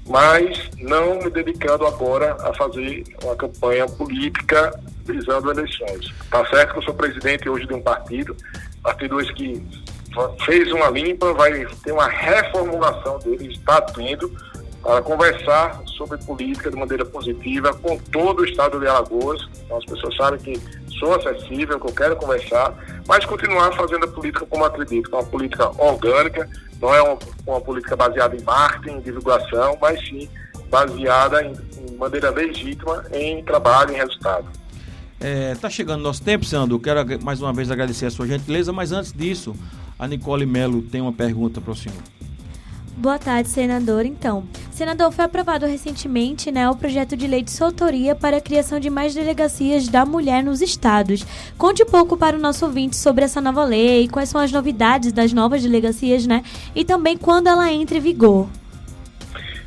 mas 0.07 0.71
não 0.79 1.19
me 1.19 1.31
dedicando 1.31 1.87
agora 1.87 2.37
a 2.41 2.55
fazer 2.55 3.05
uma 3.23 3.37
campanha 3.37 3.87
política 3.87 4.79
visando 5.05 5.51
eleições. 5.51 6.13
Está 6.23 6.45
certo 6.47 6.73
que 6.73 6.79
eu 6.79 6.83
sou 6.83 6.95
presidente 6.95 7.49
hoje 7.49 7.67
de 7.67 7.75
um 7.75 7.83
partido, 7.83 8.37
partido 8.83 9.21
esse 9.21 9.33
que 9.35 9.63
fez 10.45 10.71
uma 10.73 10.89
limpa, 10.89 11.33
vai 11.35 11.67
ter 11.83 11.93
uma 11.93 12.09
reformulação 12.09 13.19
dele, 13.19 13.53
está 13.53 13.81
tendo, 13.81 14.35
para 14.85 15.01
conversar 15.01 15.83
sobre 15.97 16.19
política 16.19 16.71
de 16.71 16.77
maneira 16.77 17.07
positiva 17.07 17.73
com 17.73 17.97
todo 17.97 18.43
o 18.43 18.45
estado 18.45 18.79
de 18.79 18.87
Alagoas. 18.87 19.41
Então 19.65 19.79
as 19.79 19.85
pessoas 19.87 20.15
sabem 20.15 20.39
que 20.39 20.61
sou 20.99 21.15
acessível, 21.15 21.81
que 21.81 21.89
eu 21.89 21.95
quero 21.95 22.17
conversar, 22.17 22.75
mas 23.09 23.25
continuar 23.25 23.73
fazendo 23.73 24.05
a 24.05 24.09
política 24.09 24.45
como 24.45 24.63
acredito, 24.63 25.11
é 25.11 25.17
uma 25.17 25.25
política 25.25 25.71
orgânica, 25.83 26.49
não 26.81 26.95
é 26.95 27.03
uma, 27.03 27.19
uma 27.47 27.61
política 27.63 27.97
baseada 27.97 28.37
em 28.37 28.43
marketing, 28.43 28.99
em 28.99 29.01
divulgação, 29.01 29.79
mas 29.81 29.99
sim 30.07 30.29
baseada 30.71 31.43
em, 31.43 31.55
em 31.79 31.97
maneira 31.97 32.31
legítima 32.31 33.05
em 33.13 33.43
trabalho, 33.43 33.93
em 33.93 33.97
resultado. 33.97 34.47
É, 35.19 35.55
tá 35.55 35.71
chegando 35.71 36.03
nosso 36.03 36.23
tempo, 36.23 36.45
senador. 36.45 36.79
Quero 36.81 37.25
mais 37.25 37.41
uma 37.41 37.53
vez 37.55 37.71
agradecer 37.71 38.05
a 38.05 38.11
sua 38.11 38.27
gentileza, 38.27 38.71
mas 38.73 38.93
antes 38.93 39.13
disso, 39.13 39.57
a 39.99 40.07
Nicole 40.07 40.45
Melo 40.45 40.83
tem 40.83 41.01
uma 41.01 41.13
pergunta 41.13 41.61
para 41.61 41.73
o 41.73 41.75
senhor. 41.75 41.97
Boa 42.97 43.19
tarde, 43.19 43.49
senador. 43.49 44.07
Então, 44.07 44.45
senador, 44.71 45.11
foi 45.11 45.25
aprovado 45.25 45.67
recentemente 45.67 46.53
né, 46.53 46.71
o 46.71 46.77
projeto 46.77 47.17
de 47.17 47.27
lei 47.27 47.43
de 47.43 47.51
sua 47.51 47.67
autoria 47.67 48.15
para 48.15 48.37
a 48.37 48.41
criação 48.41 48.79
de 48.79 48.89
mais 48.89 49.13
delegacias 49.13 49.89
da 49.89 50.07
mulher 50.07 50.45
nos 50.45 50.63
estados. 50.63 51.27
Conte 51.59 51.83
um 51.83 51.87
pouco 51.87 52.17
para 52.17 52.37
o 52.37 52.41
nosso 52.41 52.65
ouvinte 52.65 52.97
sobre 52.97 53.25
essa 53.25 53.41
nova 53.41 53.65
lei, 53.65 54.07
quais 54.07 54.29
são 54.29 54.41
as 54.41 54.53
novidades 54.53 55.13
das 55.13 55.33
novas 55.33 55.61
delegacias, 55.63 56.25
né? 56.25 56.45
E 56.73 56.85
também 56.85 57.17
quando 57.17 57.49
ela 57.49 57.71
entra 57.71 57.99
em 57.99 58.01
vigor. 58.01 58.47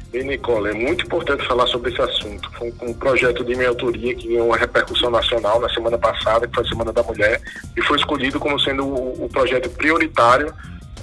Bem, 0.09 0.25
Nicole, 0.25 0.69
é 0.69 0.73
muito 0.73 1.05
importante 1.05 1.45
falar 1.45 1.67
sobre 1.67 1.91
esse 1.91 2.01
assunto. 2.01 2.49
Foi 2.53 2.73
um, 2.81 2.91
um 2.91 2.93
projeto 2.93 3.43
de 3.43 3.55
minha 3.55 3.67
autoria 3.67 4.15
que 4.15 4.29
ganhou 4.29 4.47
uma 4.47 4.57
repercussão 4.57 5.11
nacional 5.11 5.59
na 5.59 5.67
semana 5.69 5.97
passada, 5.97 6.47
que 6.47 6.55
foi 6.55 6.63
a 6.63 6.69
Semana 6.69 6.93
da 6.93 7.03
Mulher, 7.03 7.41
e 7.75 7.81
foi 7.81 7.97
escolhido 7.97 8.39
como 8.39 8.57
sendo 8.57 8.85
o, 8.87 9.25
o 9.25 9.29
projeto 9.29 9.69
prioritário 9.71 10.53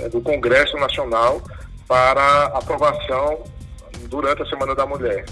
é, 0.01 0.09
do 0.09 0.23
Congresso 0.23 0.75
Nacional 0.79 1.43
para 1.87 2.45
aprovação 2.47 3.45
durante 4.09 4.43
a 4.43 4.47
Semana 4.47 4.75
da 4.75 4.87
Mulher. 4.87 5.25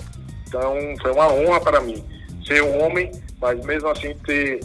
Então, 0.46 0.74
foi 1.00 1.12
uma 1.12 1.32
honra 1.32 1.60
para 1.60 1.80
mim 1.80 2.04
ser 2.46 2.62
um 2.62 2.84
homem, 2.84 3.10
mas 3.40 3.64
mesmo 3.64 3.88
assim 3.88 4.14
ter, 4.26 4.60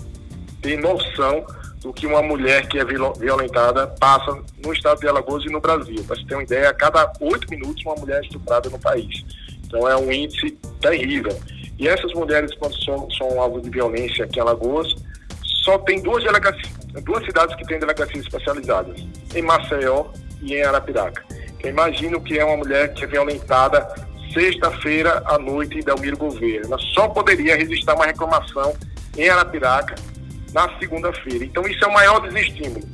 ter 0.62 0.78
noção 0.78 1.46
do 1.82 1.94
que 1.94 2.08
uma 2.08 2.22
mulher 2.22 2.68
que 2.68 2.80
é 2.80 2.86
violentada 2.86 3.88
passa 4.00 4.38
no 4.64 4.74
estado 4.74 5.00
de 5.00 5.08
Alagoas 5.08 5.44
e 5.46 5.50
no 5.50 5.62
Brasil. 5.62 6.04
Para 6.06 6.16
você 6.16 6.26
ter 6.26 6.36
uma 6.36 6.44
ideia, 6.44 6.70
a 6.70 6.74
cada 6.74 7.12
oito 7.22 7.50
minutos 7.50 7.84
uma 7.86 7.96
mulher 7.96 8.22
é 8.22 8.26
estuprada 8.26 8.70
no 8.70 8.80
país. 8.80 9.24
Então 9.66 9.88
é 9.88 9.96
um 9.96 10.12
índice 10.12 10.52
terrível. 10.82 11.38
E 11.78 11.88
essas 11.88 12.12
mulheres, 12.14 12.54
quando 12.56 12.76
são, 12.84 13.10
são 13.12 13.40
alvo 13.40 13.62
de 13.62 13.70
violência 13.70 14.26
aqui 14.26 14.40
em 14.40 14.42
Alagoas, 14.42 14.94
só 15.64 15.78
tem 15.80 16.02
duas 16.02 16.24
duas 17.04 17.24
cidades 17.26 17.56
que 17.56 17.66
têm 17.66 17.78
delegacias 17.78 18.24
especializadas, 18.24 19.00
em 19.36 19.42
Maceió 19.42 20.06
e 20.42 20.56
em 20.56 20.64
Arapiraca. 20.64 21.24
Eu 21.64 21.70
imagino 21.70 22.22
que 22.22 22.38
é 22.38 22.46
uma 22.46 22.58
mulher 22.58 22.94
que 22.94 23.04
é 23.04 23.08
violentada 23.08 23.88
sexta-feira 24.34 25.24
à 25.26 25.38
noite 25.38 25.80
em 25.80 25.84
Delmiro 25.84 26.18
Gouveia. 26.18 26.62
Ela 26.64 26.78
só 26.94 27.08
poderia 27.08 27.56
registrar 27.56 27.96
uma 27.96 28.06
reclamação 28.06 28.76
em 29.18 29.28
Arapiraca 29.30 29.96
na 30.54 30.70
segunda-feira. 30.78 31.44
Então 31.44 31.64
isso 31.68 31.84
é 31.84 31.88
o 31.88 31.94
maior 31.94 32.20
desestímulo. 32.20 32.86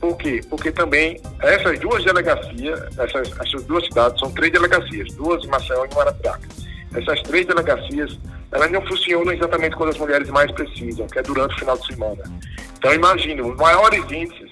Por 0.00 0.16
quê? 0.16 0.40
Porque 0.48 0.70
também 0.70 1.20
essas 1.40 1.78
duas 1.80 2.04
delegacias, 2.04 2.80
essas, 2.98 3.32
essas 3.40 3.64
duas 3.64 3.84
cidades, 3.84 4.18
são 4.20 4.30
três 4.30 4.52
delegacias, 4.52 5.12
duas 5.14 5.44
em 5.44 5.48
Maceió 5.48 5.84
e 5.84 5.94
em 5.94 6.00
Arapiraca. 6.00 6.48
Essas 6.94 7.20
três 7.22 7.46
delegacias, 7.46 8.18
elas 8.52 8.70
não 8.70 8.80
funcionam 8.86 9.32
exatamente 9.32 9.76
quando 9.76 9.90
as 9.90 9.98
mulheres 9.98 10.28
mais 10.30 10.50
precisam, 10.52 11.06
que 11.06 11.18
é 11.18 11.22
durante 11.22 11.54
o 11.54 11.58
final 11.58 11.76
de 11.76 11.86
semana. 11.86 12.22
Então 12.78 12.94
imagine, 12.94 13.42
os 13.42 13.56
maiores 13.56 14.04
índices 14.10 14.47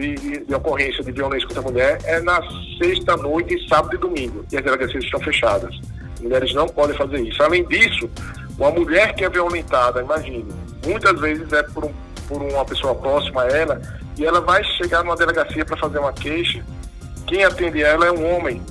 de, 0.00 0.44
de, 0.44 0.54
ocorrência 0.54 1.04
de 1.04 1.12
violência 1.12 1.46
contra 1.46 1.62
a 1.62 1.64
mulher 1.64 1.98
é 2.04 2.20
na 2.20 2.40
sexta 2.78 3.16
noite, 3.16 3.68
sábado 3.68 3.94
e 3.94 3.98
domingo. 3.98 4.44
E 4.50 4.56
as 4.56 4.64
delegacias 4.64 5.04
estão 5.04 5.20
fechadas. 5.20 5.78
As 6.14 6.20
mulheres 6.20 6.54
não 6.54 6.66
podem 6.66 6.96
fazer 6.96 7.20
isso. 7.20 7.42
Além 7.42 7.64
disso, 7.66 8.10
uma 8.58 8.70
mulher 8.70 9.14
que 9.14 9.24
é 9.24 9.28
violentada, 9.28 10.00
imagine, 10.00 10.46
muitas 10.86 11.20
vezes 11.20 11.52
é 11.52 11.62
por, 11.62 11.84
um, 11.84 11.92
por 12.26 12.42
uma 12.42 12.64
pessoa 12.64 12.94
próxima 12.94 13.42
a 13.42 13.48
ela, 13.48 13.82
e 14.16 14.24
ela 14.24 14.40
vai 14.40 14.64
chegar 14.64 15.04
numa 15.04 15.16
delegacia 15.16 15.64
para 15.64 15.76
fazer 15.76 15.98
uma 15.98 16.12
queixa. 16.12 16.64
Quem 17.26 17.44
atende 17.44 17.82
ela 17.82 18.06
é 18.06 18.12
um 18.12 18.34
homem. 18.34 18.62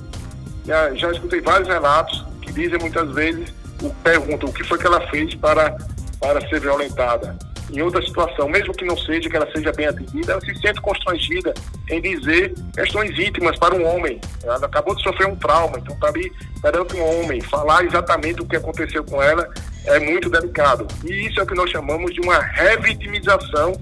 Já, 0.66 0.94
já 0.94 1.12
escutei 1.12 1.40
vários 1.40 1.68
relatos 1.68 2.24
que 2.42 2.52
dizem 2.52 2.78
muitas 2.78 3.10
vezes, 3.12 3.54
o, 3.82 3.90
perguntam 4.02 4.48
o 4.48 4.52
que 4.52 4.64
foi 4.64 4.78
que 4.78 4.86
ela 4.86 5.00
fez 5.08 5.34
para, 5.36 5.76
para 6.20 6.40
ser 6.48 6.60
violentada 6.60 7.36
em 7.72 7.82
outra 7.82 8.02
situação, 8.02 8.48
mesmo 8.48 8.72
que 8.74 8.84
não 8.84 8.96
seja, 8.96 9.28
que 9.28 9.36
ela 9.36 9.50
seja 9.52 9.72
bem 9.72 9.86
atendida, 9.86 10.32
ela 10.32 10.40
se 10.40 10.54
sente 10.60 10.80
constrangida 10.80 11.54
em 11.88 12.00
dizer 12.00 12.54
questões 12.74 13.18
íntimas 13.18 13.58
para 13.58 13.74
um 13.74 13.86
homem. 13.86 14.20
Ela 14.42 14.56
acabou 14.56 14.94
de 14.94 15.02
sofrer 15.02 15.26
um 15.26 15.36
trauma, 15.36 15.78
então 15.78 15.94
está 15.94 16.08
ali 16.08 16.32
perante 16.60 16.96
um 16.96 17.02
homem. 17.02 17.40
Falar 17.40 17.84
exatamente 17.84 18.40
o 18.42 18.46
que 18.46 18.56
aconteceu 18.56 19.04
com 19.04 19.22
ela 19.22 19.48
é 19.86 19.98
muito 19.98 20.28
delicado. 20.28 20.86
E 21.04 21.26
isso 21.26 21.40
é 21.40 21.42
o 21.42 21.46
que 21.46 21.54
nós 21.54 21.70
chamamos 21.70 22.12
de 22.12 22.20
uma 22.20 22.38
revitimização 22.38 23.72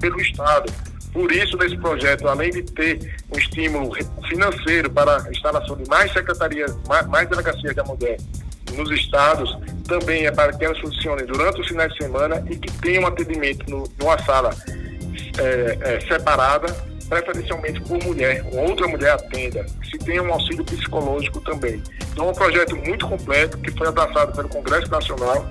pelo 0.00 0.20
Estado. 0.20 0.72
Por 1.12 1.32
isso, 1.32 1.56
nesse 1.56 1.76
projeto, 1.78 2.28
além 2.28 2.50
de 2.50 2.62
ter 2.62 3.16
um 3.34 3.38
estímulo 3.38 3.92
financeiro 4.28 4.90
para 4.90 5.22
a 5.22 5.30
instalação 5.30 5.76
de 5.76 5.88
mais 5.88 6.12
secretarias, 6.12 6.76
mais, 6.86 7.06
mais 7.06 7.28
delegacias 7.28 7.74
da 7.74 7.82
mulher 7.82 8.18
nos 8.74 8.90
estados 8.90 9.56
também 9.88 10.26
é 10.26 10.30
para 10.30 10.52
que 10.52 10.64
elas 10.64 10.78
funcionem 10.78 11.26
durante 11.26 11.60
os 11.60 11.66
finais 11.66 11.90
de 11.92 12.04
semana 12.04 12.44
e 12.48 12.56
que 12.56 12.70
tenham 12.80 13.06
atendimento 13.06 13.68
no, 13.68 13.84
numa 13.98 14.18
sala 14.18 14.50
é, 15.38 15.78
é, 15.80 16.00
separada, 16.00 16.72
preferencialmente 17.08 17.80
por 17.80 18.02
mulher, 18.04 18.44
outra 18.52 18.86
mulher 18.86 19.12
atenda, 19.12 19.66
se 19.90 19.98
tenha 19.98 20.22
um 20.22 20.32
auxílio 20.32 20.64
psicológico 20.64 21.40
também. 21.40 21.82
Então 22.12 22.26
é 22.26 22.30
um 22.30 22.34
projeto 22.34 22.76
muito 22.76 23.08
completo 23.08 23.56
que 23.58 23.70
foi 23.72 23.88
abraçado 23.88 24.32
pelo 24.36 24.48
Congresso 24.48 24.90
Nacional. 24.90 25.46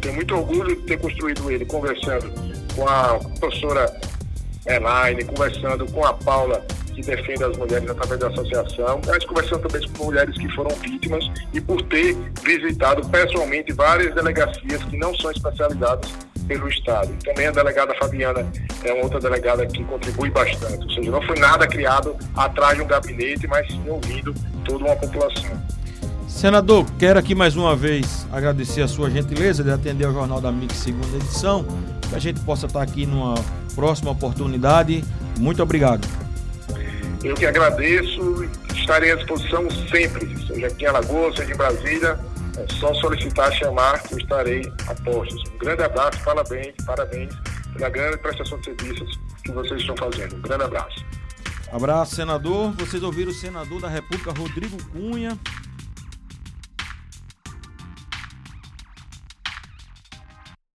Tenho 0.00 0.14
muito 0.14 0.34
orgulho 0.34 0.76
de 0.76 0.82
ter 0.82 0.98
construído 0.98 1.50
ele 1.50 1.66
conversando 1.66 2.32
com 2.74 2.88
a 2.88 3.18
professora 3.40 4.00
Elaine, 4.66 5.24
conversando 5.24 5.84
com 5.90 6.06
a 6.06 6.14
Paula 6.14 6.64
que 7.00 7.06
defende 7.06 7.44
as 7.44 7.56
mulheres 7.56 7.88
através 7.90 8.20
da 8.20 8.28
associação, 8.28 9.00
mas 9.06 9.24
conversando 9.24 9.68
também 9.68 9.88
com 9.92 10.04
mulheres 10.04 10.36
que 10.36 10.48
foram 10.54 10.70
vítimas 10.76 11.30
e 11.52 11.60
por 11.60 11.80
ter 11.82 12.16
visitado 12.42 13.06
pessoalmente 13.08 13.72
várias 13.72 14.14
delegacias 14.14 14.82
que 14.84 14.96
não 14.96 15.14
são 15.16 15.30
especializadas 15.30 16.10
pelo 16.46 16.68
Estado. 16.68 17.10
Também 17.24 17.46
a 17.46 17.50
delegada 17.50 17.94
Fabiana 17.94 18.46
é 18.84 18.92
uma 18.92 19.04
outra 19.04 19.20
delegada 19.20 19.66
que 19.66 19.84
contribui 19.84 20.30
bastante, 20.30 20.84
ou 20.84 20.90
seja, 20.90 21.10
não 21.10 21.22
foi 21.22 21.38
nada 21.38 21.66
criado 21.66 22.16
atrás 22.36 22.76
de 22.76 22.82
um 22.82 22.86
gabinete, 22.86 23.46
mas 23.46 23.66
sim 23.68 23.82
ouvindo 23.88 24.34
toda 24.64 24.84
uma 24.84 24.96
população. 24.96 25.60
Senador, 26.26 26.86
quero 26.98 27.18
aqui 27.18 27.34
mais 27.34 27.56
uma 27.56 27.76
vez 27.76 28.26
agradecer 28.32 28.82
a 28.82 28.88
sua 28.88 29.10
gentileza 29.10 29.62
de 29.62 29.70
atender 29.70 30.06
ao 30.06 30.12
Jornal 30.12 30.40
da 30.40 30.50
Mix 30.50 30.76
segunda 30.76 31.16
edição, 31.16 31.64
que 32.08 32.14
a 32.14 32.18
gente 32.18 32.40
possa 32.40 32.66
estar 32.66 32.82
aqui 32.82 33.04
numa 33.04 33.34
próxima 33.74 34.10
oportunidade. 34.10 35.04
Muito 35.38 35.62
obrigado. 35.62 36.06
Eu 37.22 37.34
que 37.34 37.44
agradeço, 37.44 38.44
estarei 38.74 39.12
à 39.12 39.16
disposição 39.16 39.68
sempre, 39.90 40.26
seja 40.46 40.66
aqui 40.66 40.84
em 40.84 40.86
Alagoas, 40.86 41.36
seja 41.36 41.52
em 41.52 41.56
Brasília, 41.56 42.18
é 42.56 42.74
só 42.74 42.94
solicitar, 42.94 43.52
chamar, 43.52 44.02
que 44.02 44.14
eu 44.14 44.18
estarei 44.18 44.72
a 44.88 44.94
postos. 44.94 45.42
Um 45.54 45.58
grande 45.58 45.82
abraço, 45.82 46.18
parabéns, 46.24 46.74
parabéns 46.84 47.34
pela 47.74 47.88
grande 47.88 48.16
prestação 48.18 48.58
de 48.58 48.64
serviços 48.64 49.20
que 49.44 49.52
vocês 49.52 49.80
estão 49.80 49.96
fazendo. 49.96 50.36
Um 50.36 50.40
grande 50.40 50.64
abraço. 50.64 51.04
Abraço, 51.72 52.16
senador. 52.16 52.72
Vocês 52.72 53.02
ouviram 53.02 53.30
o 53.30 53.34
senador 53.34 53.80
da 53.80 53.88
República, 53.88 54.32
Rodrigo 54.32 54.76
Cunha. 54.90 55.38